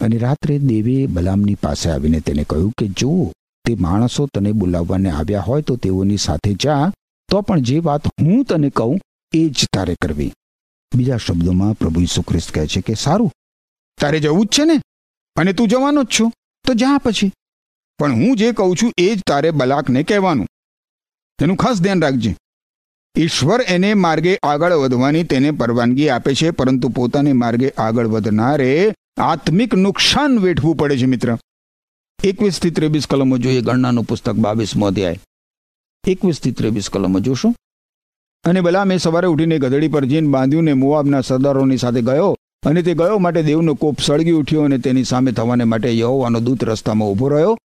અને 0.00 0.18
રાત્રે 0.18 0.58
દેવે 0.58 1.06
બલામની 1.06 1.54
પાસે 1.54 1.90
આવીને 1.90 2.20
તેને 2.20 2.44
કહ્યું 2.44 2.72
કે, 2.78 2.88
જો 2.88 3.32
તે 3.64 3.74
માણસો 3.74 4.26
તને 4.26 4.52
બોલાવવાને 4.52 5.10
આવ્યા 5.10 5.40
હોય 5.40 5.62
તો 5.62 5.76
તેઓની 5.76 6.16
સાથે 6.16 6.54
જા. 6.54 6.92
તો 7.28 7.40
પણ 7.40 7.60
જે 7.60 7.78
વાત 7.78 8.06
હું 8.06 8.44
તને 8.44 8.70
કહું, 8.70 9.00
એ 9.32 9.48
જ 9.48 9.66
તારે 9.72 9.96
કરવી. 10.02 10.32
બીજા 10.94 11.16
શબ્દોમાં 11.16 11.74
પ્રભુ 11.74 12.00
ઈસુ 12.00 12.22
ખ્રિસ્ત 12.22 12.50
કહે 12.54 12.66
છે 12.66 12.80
કે, 12.80 12.94
સારું, 12.94 13.32
તારે 14.00 14.20
જવું 14.20 14.46
જ 14.46 14.48
છે 14.48 14.64
ને? 14.64 14.80
અને 15.36 15.52
તું 15.52 15.68
જવાનો 15.68 16.02
જ 16.02 16.06
છો. 16.06 16.32
તો 16.66 16.74
જા 16.74 16.98
પછી. 16.98 17.32
પણ 17.98 18.12
હું 18.12 18.36
જે 18.36 18.52
કહું 18.52 18.76
છું 18.76 18.92
એ 18.98 19.14
જ 19.14 19.22
તારે 19.26 19.50
બલાકને 19.50 20.02
કહેવાનું. 20.02 20.46
તેનું 21.38 21.56
ખાસ 21.56 21.80
ધ્યાન 21.80 22.02
રાખજે. 22.02 22.36
ઈશ્વર 23.18 23.60
એને 23.60 23.94
માર્ગે 23.94 24.38
આગળ 24.42 24.72
વધવાની 24.72 25.24
તેને 25.24 25.50
પરવાનગી 25.50 26.08
આપે 26.08 26.34
છે, 26.34 26.50
પરંતુ 26.50 26.88
પોતાને 26.88 27.32
માર્ગે 27.32 27.70
આગળ 27.70 28.06
વધનારે 28.06 28.94
આત્મિક 29.16 29.74
નુકસાન 29.74 30.38
વેઠવું 30.38 30.76
પડે 30.76 30.98
છે, 30.98 31.06
મિત્ર. 31.06 31.38
એકવીસથી 32.24 32.70
ત્રેવીસ 32.70 33.06
કલમો 33.06 33.38
જોઈએ, 33.38 33.60
ગણનાનું 33.60 34.04
પુસ્તક 34.04 34.34
બાવીસમો 34.34 34.86
અધ્યાય. 34.86 35.18
એકવીસથી 36.06 36.52
ત્રેવીસ 36.52 36.88
કલમો 36.88 37.20
જોશું. 37.20 37.54
અને 38.44 38.60
બલામે 38.60 38.96
સવારે 38.98 39.28
ઉઠીને 39.32 39.56
ગધડી 39.58 39.92
પર 39.94 40.04
જીન 40.10 40.26
બાંધ્યું 40.34 40.68
ને 40.68 40.74
મોવાબના 40.82 41.20
સરદારોની 41.20 41.80
સાથે 41.82 42.02
ગયો 42.02 42.28
અને 42.66 42.80
તે 42.82 42.92
ગયો 42.94 43.18
માટે 43.18 43.42
દેવનો 43.42 43.74
કોપ 43.74 44.00
સળગી 44.00 44.36
ઉઠ્યો 44.40 44.64
અને 44.64 44.78
તેની 44.78 45.08
સામે 45.10 45.32
થવાને 45.32 45.64
માટે 45.64 45.90
યહોવાનો 45.98 46.40
દૂત 46.40 46.62
રસ્તામાં 46.62 47.10
ઊભો 47.10 47.28
રહ્યો. 47.28 47.56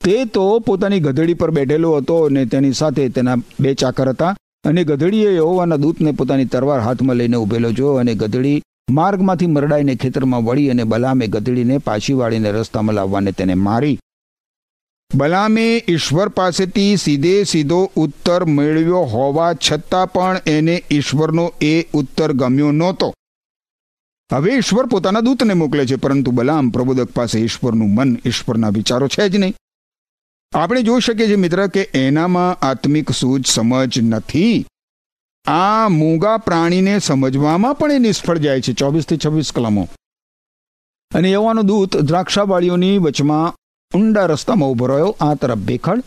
તે 0.00 0.24
તો 0.34 0.44
પોતાની 0.66 1.00
ગધડી 1.00 1.34
પર 1.34 1.50
બેઠેલો 1.50 1.90
હતો 1.96 2.16
અને 2.26 2.42
તેની 2.46 2.72
સાથે 2.72 3.08
તેના 3.08 3.36
બે 3.60 3.74
ચાકર 3.74 4.08
હતા 4.10 4.34
અને 4.64 4.84
ગધડીએ 4.84 5.30
યહોવાના 5.36 5.82
દૂતને 5.84 6.12
પોતાની 6.12 6.44
તરવાર 6.44 6.80
હાથમાં 6.80 7.16
લઈને 7.16 7.36
ઊભેલો 7.36 7.72
જોયો 7.72 7.98
અને 8.02 8.14
ગધડી 8.14 8.62
માર્ગમાંથી 8.90 9.46
મરડાઈને 9.46 9.94
ખેતરમાં 9.94 10.44
વળી 10.44 10.70
અને 10.70 10.84
બલામે 10.84 11.26
ગધડીને 11.26 11.78
પાછી 11.78 12.18
વાળીને 12.20 12.52
રસ્તામાં 12.52 12.96
લાવવાને 12.96 13.32
તેને 13.32 13.54
મારી. 13.54 13.98
બલામે 15.14 15.84
ઈશ્વર 15.88 16.28
પાસેથી 16.28 16.96
સીધે 16.96 17.44
સીધો 17.44 17.90
ઉત્તર 17.96 18.44
મેળવ્યો 18.44 18.98
હોવા 18.98 19.54
છતાં 19.54 20.12
પણ 20.12 20.40
એને 20.46 20.84
ઈશ્વરનો 20.90 21.52
એ 21.60 21.82
ઉત્તર 21.92 22.32
ગમ્યો 22.32 22.70
નહોતો. 22.70 23.14
હવે 24.32 24.52
ઈશ્વર 24.52 24.86
પોતાના 24.86 25.20
દૂતને 25.20 25.54
મોકલે 25.54 25.86
છે, 25.86 25.94
પરંતુ 25.94 26.30
બલામ 26.30 26.70
પ્રબોધક 26.70 27.10
પાસે 27.10 27.40
ઈશ્વરનું 27.40 27.94
મન 27.94 28.18
ઈશ્વરના 28.26 28.68
વિચારો 28.68 29.08
છે 29.08 29.28
જ 29.28 29.36
નહીં. 29.36 29.54
આપણે 30.52 30.82
જોઈ 30.82 31.00
શકીએ 31.00 31.26
છીએ 31.26 31.36
મિત્ર 31.36 31.66
કે 31.66 31.90
એનામાં 31.94 32.66
આત્મિક 32.66 33.10
સૂઝ 33.10 33.46
સમજ 33.46 34.00
નથી. 34.00 34.66
આ 35.46 35.88
મૂંગા 35.88 36.36
પ્રાણીને 36.36 36.98
સમજવામાં 36.98 37.74
પણ 37.74 37.92
એ 37.92 37.98
નિષ્ફળ 37.98 38.38
જાય 38.38 38.60
છે, 38.60 38.72
ચોવીસથી 38.72 39.18
છવ્વીસ 39.26 39.52
કલમો. 39.52 39.88
અને 41.14 41.30
યવાનો 41.30 41.62
દૂત 41.62 41.96
દ્રાક્ષાવાળીઓની 41.96 42.98
વચમાં 42.98 43.54
ઊંડા 43.94 44.26
રસ્તામાં 44.26 44.68
ઊભો 44.68 44.86
રહ્યો 44.86 45.16
આ 45.20 45.34
તરફ 45.34 45.58
ભેખડ 45.58 46.02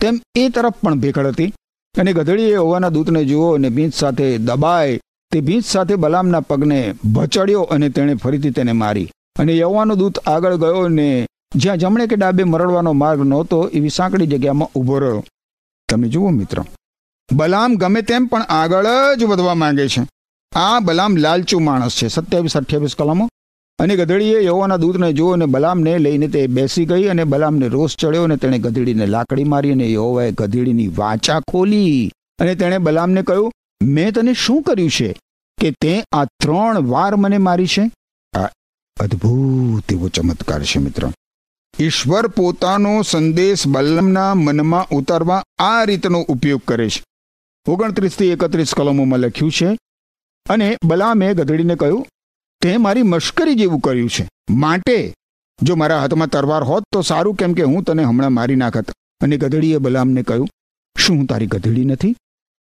તેમ 0.00 0.20
એ 0.34 0.48
તરફ 0.48 0.74
પણ 0.82 0.98
ભેખડ 0.98 1.26
હતી. 1.26 1.54
અને 1.94 2.12
ગધડીએ 2.12 2.56
હોવાના 2.56 2.88
દૂતને 2.88 3.24
જુઓ 3.24 3.54
અને 3.54 3.68
ભીંત 3.68 3.94
સાથે 3.94 4.38
દબાય. 4.38 5.00
તે 5.32 5.40
ભીંત 5.40 5.64
સાથે 5.64 5.94
બલામના 5.94 6.40
પગને 6.40 6.94
ભચડ્યો 7.14 7.62
અને 7.62 7.88
તેણે 7.88 8.14
ફરીથી 8.14 8.50
તેને 8.50 8.72
મારી. 8.72 9.10
અને 9.38 9.56
યવાનો 9.56 9.94
દૂત 9.94 10.18
આગળ 10.18 10.56
ગયો 10.56 10.88
ને 10.88 11.26
જ્યાં 11.54 11.78
જમણે 11.78 12.06
કે 12.06 12.16
ડાબે 12.16 12.44
મરડવાનો 12.44 12.92
માર્ગ 12.92 13.20
નહોતો, 13.22 13.68
એવી 13.68 13.88
સાંકડી 13.88 14.26
જગ્યામાં 14.26 14.68
ઊભો 14.74 14.98
રહ્યો. 14.98 15.24
તમે 15.88 16.08
જુઓ 16.08 16.30
મિત્ર, 16.30 16.62
બલામ 17.32 17.74
ગમે 17.74 18.02
તેમ 18.02 18.26
પણ 18.26 18.42
આગળ 18.42 18.86
જ 19.18 19.24
વધવા 19.24 19.54
માંગે 19.54 19.88
છે. 19.88 20.02
આ 20.52 20.80
બલામ 20.80 21.16
લાલચુ 21.16 21.58
માણસ 21.58 21.94
છે. 21.94 22.08
સત્યાવીસ 22.08 22.56
અઠ્યાવીસ 22.56 22.94
કલમો 22.98 23.28
અને 23.80 23.96
ગધેડીએ 23.96 24.44
યહોવાના 24.44 24.76
દૂતને 24.76 25.12
જોયો 25.12 25.32
અને 25.32 25.46
બલામને 25.46 25.98
લઈને 25.98 26.28
તે 26.28 26.46
બેસી 26.46 26.86
ગઈ 26.86 27.04
અને 27.04 27.24
બલામને 27.24 27.68
રોષ 27.68 27.96
ચડ્યો 27.96 28.22
અને 28.22 28.36
તેણે 28.36 28.58
ગધેડીને 28.58 29.06
લાકડી 29.06 29.44
મારી 29.44 29.72
અને 29.72 29.92
યહોવાએ 29.92 30.32
ગધેડીની 30.32 30.88
વાચા 30.88 31.40
ખોલી. 31.40 32.10
અને 32.38 32.54
તેણે 32.54 32.78
બલામને 32.78 33.22
કહ્યું, 33.22 33.52
મેં 33.82 34.12
તને 34.12 34.34
શું 34.34 34.62
કર્યું 34.62 34.90
છે 34.90 35.16
કે 35.60 35.70
તે 35.70 36.04
આ 36.12 36.24
ત્રણ 36.24 36.78
વાર 36.78 37.16
મને 37.16 37.38
મારી 37.38 37.66
છે? 37.66 37.90
આ 38.38 38.44
અદ્ભુત 39.00 39.92
એવો 39.92 40.08
ચમત્કાર 40.08 40.62
છે 40.62 40.78
મિત્ર. 40.78 41.08
ઈશ્વર 41.80 42.26
પોતાનો 42.26 43.02
સંદેશ 43.02 43.66
બલમના 43.66 44.34
મનમાં 44.34 44.96
ઉતારવા 44.96 45.44
આ 45.58 45.84
રીતનો 45.84 46.20
ઉપયોગ 46.20 46.62
કરે 46.68 46.88
છે. 46.88 47.04
ઓગણત્રીસથી 47.68 48.26
એકત્રીસ 48.26 48.74
કલમોમાં 48.74 49.18
લખ્યું 49.18 49.52
છે. 49.52 49.78
અને 50.50 50.76
બલામે 50.84 51.34
ગધેડીને 51.34 51.74
કહ્યું 51.74 52.06
તે 52.60 52.76
મારી 52.76 53.02
મશ્કરી 53.02 53.54
જેવું 53.54 53.80
કર્યું 53.80 54.10
છે. 54.10 54.28
માટે, 54.50 55.14
જો 55.62 55.76
મારા 55.76 56.00
હાથમાં 56.00 56.28
તરવાર 56.28 56.62
હોત 56.62 56.82
તો 56.92 57.00
સારું 57.00 57.34
કેમ 57.34 57.52
કે 57.52 57.62
હું 57.62 57.82
તને 57.82 58.04
હમણાં 58.04 58.32
મારી 58.32 58.56
નાખત. 58.56 58.90
અને 59.20 59.36
ગધેડીએ 59.36 59.78
બલામને 59.78 60.22
કહ્યું, 60.22 60.48
શું 60.98 61.16
હું 61.16 61.26
તારી 61.26 61.46
ગધેડી 61.46 61.84
નથી? 61.84 62.16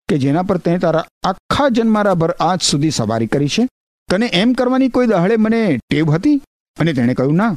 કે 0.08 0.18
જેના 0.18 0.42
પર 0.42 0.58
તે 0.58 0.78
તારા 0.78 1.06
આખા 1.22 1.68
જન્મારાભર 1.68 2.30
આજ 2.30 2.62
સુધી 2.62 2.90
સવારી 2.90 3.26
કરી 3.26 3.48
છે? 3.48 3.68
તને 4.10 4.26
એમ 4.26 4.52
કરવાની 4.52 4.88
કોઈ 4.88 5.06
દહાડે 5.06 5.36
મને 5.36 5.78
ટેવ 5.90 6.10
હતી? 6.10 6.42
અને 6.78 6.92
તેણે 6.92 7.14
કહ્યું, 7.14 7.34
ના. 7.34 7.56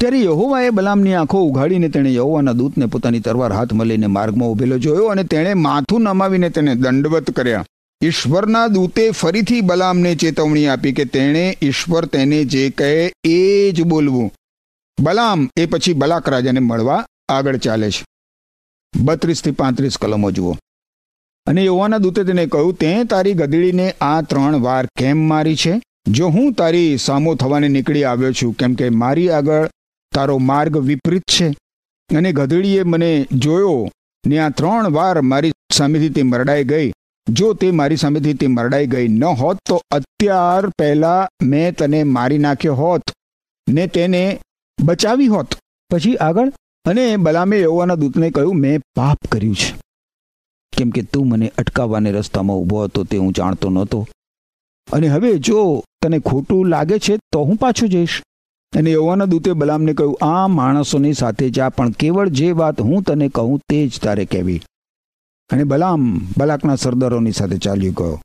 ત્યારે 0.00 0.24
યહોવાએ 0.24 0.70
બલામની 0.70 1.14
આંખો 1.14 1.42
ઉઘાડીને 1.42 1.88
તેણે 1.88 2.14
યહોવાના 2.14 2.52
દૂતને 2.52 2.86
પોતાની 2.86 3.20
તરવાર 3.20 3.52
હાથમાં 3.52 3.86
લઈને 3.86 4.06
માર્ગમાં 4.06 4.48
ઉભેલો 4.48 4.78
જોયો 4.78 5.06
અને 5.06 5.24
તેણે 5.24 5.54
માથું 5.54 6.02
નમાવીને 6.02 6.50
તેને 6.50 6.74
દંડવત 6.74 7.30
કર્યા. 7.30 7.64
ઈશ્વરના 8.02 8.66
દૂતે 8.66 9.10
ફરીથી 9.10 9.60
બલામને 9.60 10.14
ચેતવણી 10.14 10.66
આપી 10.66 10.92
કે 10.92 11.04
તેણે 11.04 11.58
ઈશ્વર 11.62 12.04
તેને 12.04 12.44
જે 12.44 12.70
કહે 12.70 13.12
એ 13.24 13.72
જ 13.72 13.82
બોલવું. 13.82 14.32
બલામ 15.00 15.50
એ 15.56 15.66
પછી 15.66 15.92
બલાક 15.92 16.28
રાજાને 16.28 16.60
મળવા 16.60 17.06
આગળ 17.28 17.56
ચાલે 17.56 17.90
છે. 17.90 18.04
બત્રીસથી 18.96 19.50
પાંત્રીસ 19.50 19.96
કલમો 19.96 20.30
જુઓ. 20.30 20.56
અને 21.46 21.64
યોવાના 21.64 21.98
દૂતે 21.98 22.24
તેને 22.24 22.46
કહ્યું, 22.46 22.74
તે 22.74 23.04
તારી 23.04 23.32
ગધેડીને 23.32 23.94
આ 24.00 24.22
ત્રણ 24.22 24.56
વાર 24.56 24.86
કેમ 24.86 25.18
મારી 25.18 25.56
છે? 25.56 25.80
જો 26.08 26.28
હું 26.28 26.52
તારી 26.52 26.96
સામો 26.96 27.34
થવાને 27.34 27.68
નીકળી 27.68 28.04
આવ્યો 28.04 28.32
છું, 28.32 28.54
કેમ 28.54 28.74
કે 28.74 28.88
મારી 28.88 29.30
આગળ 29.30 29.66
તારો 30.14 30.38
માર્ગ 30.38 30.76
વિપરીત 30.76 31.22
છે. 31.22 31.48
અને 32.16 32.32
ગધેડીએ 32.32 32.82
મને 32.82 33.26
જોયો 33.32 33.88
ને 34.26 34.38
આ 34.38 34.48
ત્રણ 34.48 34.88
વાર 34.88 35.20
મારી 35.20 35.52
સામેથી 35.72 36.08
તે 36.08 36.22
મરડાઈ 36.22 36.64
ગઈ. 36.64 36.92
જો 37.28 37.54
તે 37.54 37.70
મારી 37.70 37.96
સામેથી 37.96 38.34
તે 38.34 38.46
મરડાઈ 38.46 38.86
ગઈ 38.86 39.08
ન 39.08 39.24
હોત, 39.24 39.58
તો 39.68 39.82
અત્યાર 39.90 40.68
પહેલા 40.68 41.28
મેં 41.42 41.76
તને 41.76 42.04
મારી 42.04 42.38
નાખ્યો 42.38 42.74
હોત 42.74 43.02
ને 43.68 43.86
તેને 43.86 44.40
બચાવી 44.84 45.26
હોત. 45.26 45.54
પછી 45.90 46.16
આગળ? 46.16 46.52
અને 46.84 47.16
બલામે 47.16 47.60
યહોવાના 47.60 47.94
દૂતને 47.94 48.30
કહ્યું, 48.30 48.54
મેં 48.54 48.80
પાપ 48.94 49.18
કર્યું 49.32 49.56
છે. 49.56 49.80
કેમ 50.76 50.90
કે 50.90 51.02
તું 51.02 51.28
મને 51.28 51.52
અટકાવવાને 51.58 52.12
રસ્તામાં 52.12 52.56
ઊભો 52.56 52.84
હતો, 52.84 53.04
તે 53.04 53.16
હું 53.16 53.32
જાણતો 53.32 53.68
નહોતો. 53.68 54.06
અને 54.92 55.08
હવે 55.08 55.38
જો 55.38 55.84
તને 56.02 56.18
ખોટું 56.18 56.66
લાગે 56.66 56.98
છે, 56.98 57.16
તો 57.16 57.44
હું 57.44 57.56
પાછો 57.56 57.86
જઈશ. 57.86 58.22
અને 58.76 58.92
યહોવાના 58.92 59.24
દૂતે 59.24 59.52
બલામને 59.52 59.94
કહ્યું, 59.94 60.18
આ 60.22 60.46
માણસોની 60.46 61.12
સાથે 61.12 61.50
જા, 61.50 61.68
પણ 61.68 61.90
કેવળ 61.90 62.28
જે 62.28 62.52
વાત 62.52 62.80
હું 62.80 63.02
તને 63.02 63.28
કહું, 63.28 63.60
તે 63.68 63.88
જ 63.88 64.00
તારે 64.00 64.24
કહેવી. 64.24 64.62
અને 65.50 65.64
બલામ 65.64 66.18
બલાકના 66.38 66.76
સરદારોની 66.76 67.32
સાથે 67.32 67.58
ચાલ્યો 67.58 67.92
ગયો. 67.92 68.22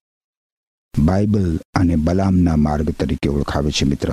બાઇબલ 1.00 1.60
અને 1.74 1.96
બલામના 1.96 2.56
માર્ગ 2.56 2.90
તરીકે 2.90 3.30
ઓળખાવે 3.30 3.72
છે 3.72 3.86
મિત્ર. 3.86 4.12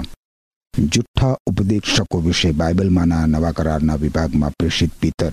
જુઠ્ઠા 0.78 1.36
ઉપદેશકો 1.46 2.18
વિશે 2.18 2.52
બાઇબલમાંના 2.52 3.26
નવા 3.26 3.52
કરારના 3.52 3.94
વિભાગમાં 3.94 4.50
પ્રેષિત 4.50 4.90
પિતર. 5.00 5.32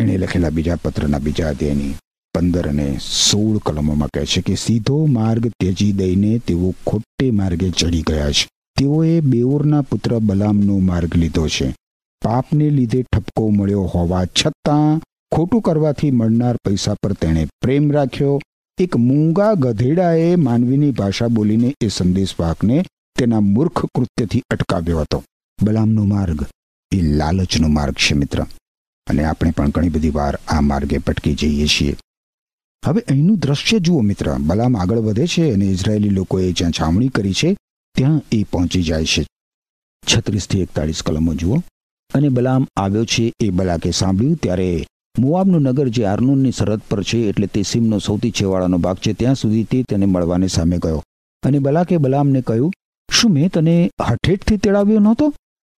એણે 0.00 0.18
લખેલા 0.18 0.50
બીજા 0.50 0.76
પત્રના 0.76 1.18
બીજા 1.18 1.48
અધ્યાયની 1.48 1.94
પંદર 2.34 2.68
અને 2.68 2.98
સોળ 2.98 3.58
કલમોમાં 3.58 4.08
કહે 4.08 4.26
છે 4.26 4.40
કે 4.40 4.54
સીધો 4.54 5.06
માર્ગ 5.06 5.46
ત્યજી 5.48 5.92
દઈને 5.92 6.38
તેઓ 6.38 6.74
ખોટે 6.86 7.30
માર્ગે 7.30 7.70
ચડી 7.70 8.02
ગયા 8.02 8.30
છે. 8.30 8.48
તેઓએ 8.78 9.20
બેઓરના 9.20 9.82
પુત્ર 9.82 10.18
બલામનો 10.18 10.78
માર્ગ 10.78 11.16
લીધો 11.16 11.48
છે. 11.48 11.74
પાપને 12.24 12.70
લીધે 12.70 13.02
ઠપકો 13.02 13.48
મળ્યો 13.48 13.82
હોવા 13.82 14.24
છતાં 14.24 15.00
ખોટું 15.34 15.60
કરવાથી 15.60 16.10
મળનાર 16.10 16.56
પૈસા 16.56 16.94
પર 17.02 17.12
તેણે 17.12 17.48
પ્રેમ 17.60 17.92
રાખ્યો. 17.92 18.40
એક 18.78 18.96
મૂંગા 18.96 19.54
ગધેડાએ 19.54 20.36
માનવીની 20.36 20.90
ભાષા 20.90 21.26
બોલીને 21.28 21.74
એ 21.80 21.88
સંદેશવાહકને 21.88 22.84
તેના 23.18 23.40
મૂર્ખ 23.40 23.86
કૃત્યથી 23.86 24.42
અટકાવ્યો 24.50 24.98
હતો. 24.98 25.24
બલામનો 25.62 26.04
માર્ગ 26.04 26.46
એ 26.92 27.00
લાલચનો 27.00 27.68
માર્ગ 27.68 27.94
છે 27.94 28.14
મિત્ર. 28.14 28.42
અને 29.06 29.24
આપણે 29.24 29.50
પણ 29.50 29.70
ઘણી 29.70 29.88
બધી 29.88 30.10
વાર 30.10 30.38
આ 30.48 30.60
માર્ગે 30.60 30.98
પટકી 30.98 31.34
જઈએ 31.34 31.66
છીએ. 31.66 31.96
હવે 32.86 33.00
અહીંનું 33.00 33.38
દ્રશ્ય 33.38 33.78
જુઓ 33.78 34.00
મિત્ર. 34.00 34.36
બલામ 34.38 34.76
આગળ 34.76 34.98
વધે 34.98 35.26
છે 35.26 35.52
અને 35.52 35.64
ઇઝરાયેલી 35.64 36.08
લોકોએ 36.08 36.52
જ્યાં 36.52 36.72
છાવણી 36.72 37.08
કરી 37.08 37.32
છે, 37.32 37.56
ત્યાં 37.94 38.20
એ 38.32 38.44
પહોંચી 38.44 38.82
જાય 38.82 39.04
છે. 39.04 39.26
છત્રીસથી 40.14 40.60
એકતાળીસ 40.60 41.02
કલમો 41.02 41.34
જુઓ. 41.34 41.56
અને 42.14 42.28
બલામ 42.28 42.66
આવ્યો 42.76 43.04
છે 43.04 43.32
એ 43.40 43.50
બલાકે 43.50 43.90
સાંભળ્યું 43.90 44.36
ત્યારે 44.36 44.86
મોવાબનું 45.18 45.62
નગર 45.62 45.88
જે 45.88 46.04
આર્નોનની 46.04 46.52
સરહદ 46.52 46.80
પર 46.90 47.02
છે 47.02 47.18
એટલે 47.18 47.46
તે 47.46 47.62
સીમનો 47.62 47.98
સૌથી 47.98 48.30
છેવાડાનો 48.30 48.78
ભાગ 48.78 48.96
છે, 48.96 49.12
ત્યાં 49.12 49.34
સુધી 49.34 49.64
તે 49.64 49.82
તેને 49.82 50.06
મળવાને 50.06 50.46
સામે 50.46 50.78
ગયો. 50.78 51.02
અને 51.42 51.58
બલાકે 51.58 51.96
બલામને 51.96 52.40
કહ્યું, 52.40 52.72
શું 53.10 53.32
મેં 53.32 53.50
તને 53.50 53.90
હઠેઠથી 54.00 54.56
તેડાવ્યો 54.56 54.98
નહોતો? 54.98 55.34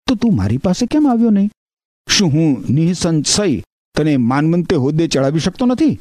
તો 0.07 0.15
તું 0.15 0.37
મારી 0.37 0.57
પાસે 0.57 0.87
કેમ 0.87 1.09
આવ્યો 1.11 1.31
નહીં? 1.31 1.51
શું 2.09 2.29
હું 2.29 2.65
નિઃસંશય 2.71 3.63
તને 3.95 4.17
માનમંતે 4.17 4.77
હોદ્દે 4.77 5.09
ચડાવી 5.09 5.41
શકતો 5.41 5.67
નથી? 5.67 5.99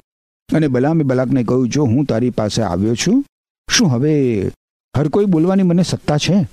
અને 0.55 0.67
બલામે 0.67 1.03
બલાકને 1.03 1.43
કહ્યું, 1.43 1.69
જો 1.69 1.83
હું 1.83 2.05
તારી 2.05 2.29
પાસે 2.29 2.61
આવ્યો 2.61 2.95
છું, 2.95 3.25
શું 3.69 3.87
હવે 3.87 4.41
હર 4.97 5.09
કોઈ 5.09 5.25
બોલવાની 5.25 5.63
મને 5.63 5.83
સત્તા 5.83 6.17
છે? 6.17 6.47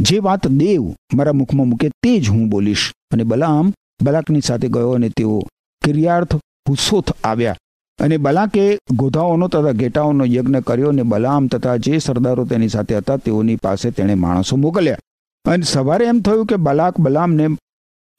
જે 0.00 0.18
વાત 0.18 0.46
દેવ 0.46 0.94
મારા 1.14 1.32
મુખમાં 1.32 1.68
મૂકે 1.68 1.88
તે 1.88 2.20
જ 2.20 2.28
હું 2.28 2.48
બોલીશ. 2.48 2.92
અને 3.10 3.24
બલામ 3.24 3.72
બલાકની 4.02 4.40
સાથે 4.40 4.68
ગયો 4.68 4.90
અને 4.90 5.08
તેઓ 5.08 5.42
કિર્યાર્થ 5.86 6.34
હુસોથ 6.68 7.10
આવ્યા 7.24 7.56
અને 7.98 8.16
બલાકે 8.16 8.64
ગોધાઓનો 8.92 9.48
તથા 9.48 9.72
ઘેટાઓનો 9.72 10.24
યજ્ઞ 10.26 10.60
કર્યો 10.60 10.88
અને 10.88 11.02
બલામ 11.02 11.46
તથા 11.46 11.76
જે 11.84 11.98
સરદારો 11.98 12.44
તેની 12.44 12.68
સાથે 12.68 12.96
હતા 12.96 13.16
તેઓની 13.16 13.56
પાસે 13.56 13.90
તેણે 13.90 14.14
માણસો 14.14 14.56
મોકલ્યા. 14.56 14.98
અને 15.44 15.64
સવારે 15.64 16.06
એમ 16.06 16.20
થયું 16.20 16.46
કે 16.46 16.56
બલાક 16.56 17.00
બલામને 17.00 17.46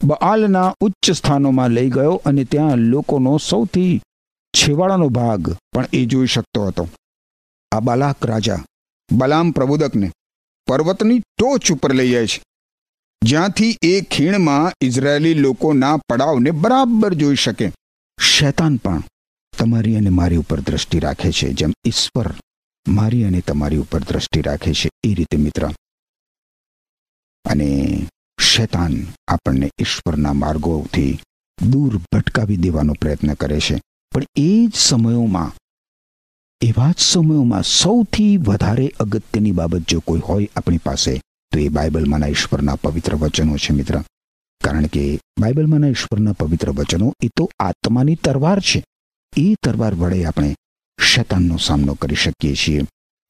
બઆલના 0.02 0.74
ઉચ્ચ 0.82 1.12
સ્થાનોમાં 1.12 1.70
લઈ 1.70 1.90
ગયો 1.90 2.22
અને 2.26 2.44
ત્યાં 2.44 2.86
લોકોનો 2.92 3.38
સૌથી 3.38 4.02
છેવાડાનો 4.54 5.08
ભાગ 5.10 5.56
પણ 5.74 5.86
એ 5.94 6.06
જોઈ 6.06 6.28
શકતો 6.28 6.66
હતો. 6.66 6.88
આ 7.72 7.80
બાલાક 7.80 8.26
રાજા, 8.26 8.60
બલામ 9.10 9.52
પ્રબોધકને 9.52 10.12
પર્વતની 10.68 11.20
ટોચ 11.20 11.72
ઉપર 11.72 11.94
લઈ 11.94 12.12
જાય 12.12 12.28
છે. 12.28 12.40
જ્યાંથી 13.24 13.78
એ 13.82 14.02
ખીણમાં 14.02 14.72
ઇઝરાયેલી 14.82 15.34
લોકોના 15.34 15.98
પડાવને 15.98 16.52
બરાબર 16.52 17.14
જોઈ 17.14 17.36
શકે. 17.36 17.72
શૈતાન 18.22 18.76
પણ 18.76 19.04
તમારી 19.58 19.96
અને 19.96 20.10
મારી 20.10 20.38
ઉપર 20.38 20.60
દ્રષ્ટિ 20.60 21.00
રાખે 21.00 21.32
છે, 21.32 21.54
જેમ 21.54 21.74
ઈશ્વર 21.86 22.34
મારી 22.88 23.24
અને 23.24 23.42
તમારી 23.42 23.78
ઉપર 23.78 24.00
દ્રષ્ટિ 24.00 24.42
રાખે 24.42 24.74
છે, 24.74 24.90
એ 25.04 25.14
રીતે 25.14 25.38
મિત્ર. 25.38 25.70
અને 27.46 27.70
શૈતાન 28.40 29.06
આપણને 29.28 29.70
ઈશ્વરના 29.80 30.34
માર્ગોથી 30.34 31.20
દૂર 31.70 31.98
ભટકાવી 31.98 32.58
દેવાનો 32.58 32.94
પ્રયત્ન 32.94 33.34
કરે 33.34 33.60
છે. 33.60 33.82
પણ 34.12 34.24
એ 34.36 34.68
જ 34.68 34.74
સમયોમાં, 34.76 35.52
એવા 36.62 36.92
જ 36.92 37.00
સમયોમાં 37.00 37.64
સૌથી 37.64 38.38
વધારે 38.38 38.94
અગત્યની 39.00 39.52
બાબત 39.52 39.82
જો 39.88 40.00
કોઈ 40.00 40.20
હોય 40.20 40.50
આપણી 40.56 40.78
પાસે 40.78 41.22
તો 41.52 41.60
એ 41.60 41.70
બાઇબલમાંના 41.70 42.28
ઈશ્વરના 42.28 42.76
પવિત્ર 42.76 43.16
વચનો 43.16 43.58
છે, 43.58 43.74
મિત્ર. 43.74 44.02
કારણ 44.64 44.86
કે 44.86 45.20
બાઇબલમાંના 45.40 45.88
ઈશ્વરના 45.88 46.32
પવિત્ર 46.32 46.70
વચનો 46.70 47.14
એ 47.24 47.28
તો 47.28 47.52
આત્માની 47.60 48.16
તરવાર 48.16 48.60
છે. 48.60 48.86
એ 49.38 49.56
તરવાર 49.64 49.96
વડે 49.96 50.26
આપણે 50.26 50.56
શૈતાનનો 51.02 51.58
સામનો 51.58 51.94
કરી 51.94 52.16
શકીએ 52.16 52.56
છીએ. 52.56 52.82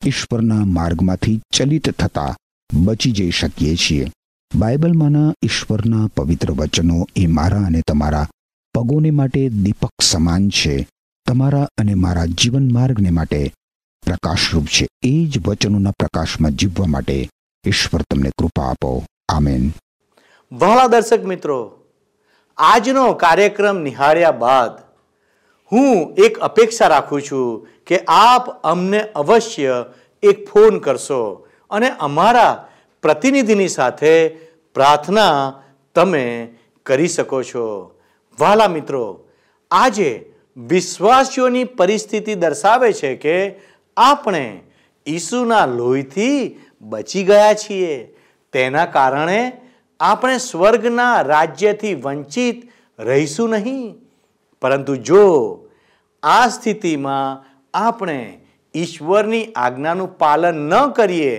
ઈશ્વરના 0.06 0.66
માર્ગમાંથી 0.66 1.42
ચલિત 1.54 1.90
થતા 1.90 2.36
બચી 2.74 3.12
જઈ 3.12 3.32
શકીએ 3.32 3.76
છીએ. 3.76 4.12
બાઇબલમાંના 4.56 5.34
ઈશ્વરના 5.44 6.08
પવિત્ર 6.08 6.52
વચનો 6.52 7.08
એ 7.16 7.28
મારા 7.28 7.62
અને 7.62 7.82
તમારા 7.82 8.28
પગોને 8.74 9.12
માટે 9.12 9.50
દીપક 9.50 9.90
સમાન 10.02 10.50
છે. 10.50 10.88
તમારા 11.28 11.70
અને 11.78 11.94
મારા 11.94 12.26
જીવન 12.26 12.72
માર્ગને 12.72 13.10
માટે 13.10 13.54
પ્રકાશરૂપ 14.06 14.66
છે. 14.66 14.88
એ 15.02 15.26
જ 15.26 15.48
વચનોના 15.48 15.92
પ્રકાશમાં 15.92 16.52
જીવવા 16.52 16.86
માટે 16.86 17.30
ઈશ્વર 17.68 18.02
તમને 18.02 18.30
કૃપા 18.30 18.64
આપો. 18.64 19.04
આમેન. 19.30 19.72
વહાલા 20.52 20.88
દર્શક 20.88 21.24
મિત્રો, 21.24 21.80
આજનો 22.58 23.14
કાર્યક્રમ 23.14 23.82
નિહાળ્યા 23.82 24.32
બાદ 24.32 24.72
હું 25.72 26.16
એક 26.26 26.38
અપેક્ષા 26.40 26.88
રાખું 26.88 27.22
છું 27.22 27.68
કે 27.88 28.00
આપ 28.08 28.50
અમને 28.64 29.00
અવશ્ય 29.00 29.86
એક 30.24 30.50
ફોન 30.50 30.80
કરશો 30.80 31.48
અને 31.70 31.90
અમારા 32.00 32.68
પ્રતિનિધિની 33.02 33.68
સાથે 33.68 34.28
પ્રાર્થના 34.76 35.64
તમે 35.96 36.48
કરી 36.86 37.08
શકો 37.08 37.44
છો. 37.44 37.66
વહાલા 38.40 38.68
મિત્રો, 38.68 39.28
આજે 39.72 40.34
વિશ્વાસીઓની 40.58 41.64
પરિસ્થિતિ 41.64 42.36
દર્શાવે 42.36 42.94
છે 42.94 43.16
કે 43.16 43.36
આપણે 43.98 44.60
ઈસુના 45.08 45.66
લોહીથી 45.66 46.60
બચી 46.82 47.24
ગયા 47.24 47.54
છીએ. 47.54 48.16
તેના 48.54 48.86
કારણે 48.86 49.52
આપણે 50.00 50.38
સ્વર્ગના 50.38 51.22
રાજ્યથી 51.22 51.94
વંચિત 51.94 52.58
રહીશું 53.00 53.50
નહીં. 53.50 53.96
પરંતુ 54.62 54.96
જો 54.96 55.24
આ 56.24 56.48
સ્થિતિમાં 56.48 57.44
આપણે 57.74 58.40
ઈશ્વરની 58.76 59.54
આજ્ઞાનું 59.56 60.18
પાલન 60.18 60.56
ન 60.70 60.92
કરીએ 60.92 61.36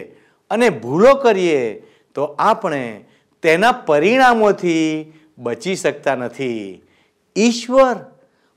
અને 0.51 0.69
ભૂલો 0.71 1.15
કરીએ, 1.15 1.83
તો 2.15 2.23
આપણે 2.39 3.05
તેના 3.43 3.73
પરિણામોથી 3.73 5.13
બચી 5.39 5.77
શકતા 5.77 6.15
નથી. 6.15 6.83
ઈશ્વર 7.37 7.97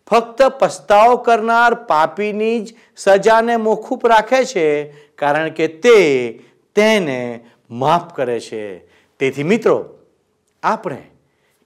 ફક્ત 0.08 0.42
પસ્તાવો 0.42 1.18
કરનાર 1.18 1.74
પાપીની 1.74 2.60
જ 2.60 2.74
સજાને 2.98 3.56
મોખૂફ 3.56 4.06
રાખે 4.06 4.46
છે, 4.46 4.68
કારણ 5.16 5.50
કે 5.50 5.68
તે 5.68 5.98
તેને 6.76 7.40
માફ 7.72 8.14
કરે 8.14 8.40
છે. 8.40 8.78
તેથી 9.20 9.44
મિત્રો, 9.44 9.98
આપણે 10.64 10.98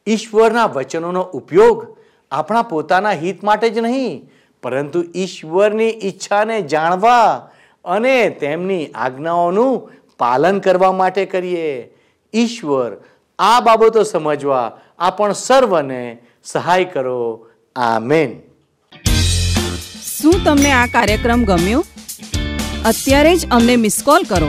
ઈશ્વરના 0.08 0.66
વચનોનો 0.66 1.22
ઉપયોગ 1.22 1.98
આપણા 2.32 2.62
પોતાના 2.62 3.12
હિત 3.12 3.44
માટે 3.44 3.70
જ 3.70 3.78
નહીં, 3.78 4.30
પરંતુ 4.64 5.04
ઈશ્વરની 5.16 5.90
ઈચ્છાને 5.90 6.62
જાણવા 6.62 7.50
અને 7.86 8.30
તેમની 8.30 8.88
આજ્ઞાઓનું 8.96 9.92
પાલન 10.18 10.60
કરવા 10.60 10.92
માટે 10.92 11.26
કરીએ. 11.26 11.94
ઈશ્વર 12.34 12.92
આ 13.40 13.60
બાબતો 13.60 14.04
સમજવા 14.04 14.78
આપણ 15.00 15.32
સર્વને 15.32 16.18
સહાય 16.44 16.86
કરો. 16.86 17.50
આમેન. 17.76 18.42
શું 20.20 20.34
તમને 20.46 20.72
આ 20.72 20.86
કાર્યક્રમ 20.86 21.44
ગમ્યો? 21.44 21.86
અત્યારે 22.86 23.36
જ 23.36 23.48
અમને 23.52 23.76
મિસ 23.76 24.02
કોલ 24.06 24.24
કરો. 24.24 24.48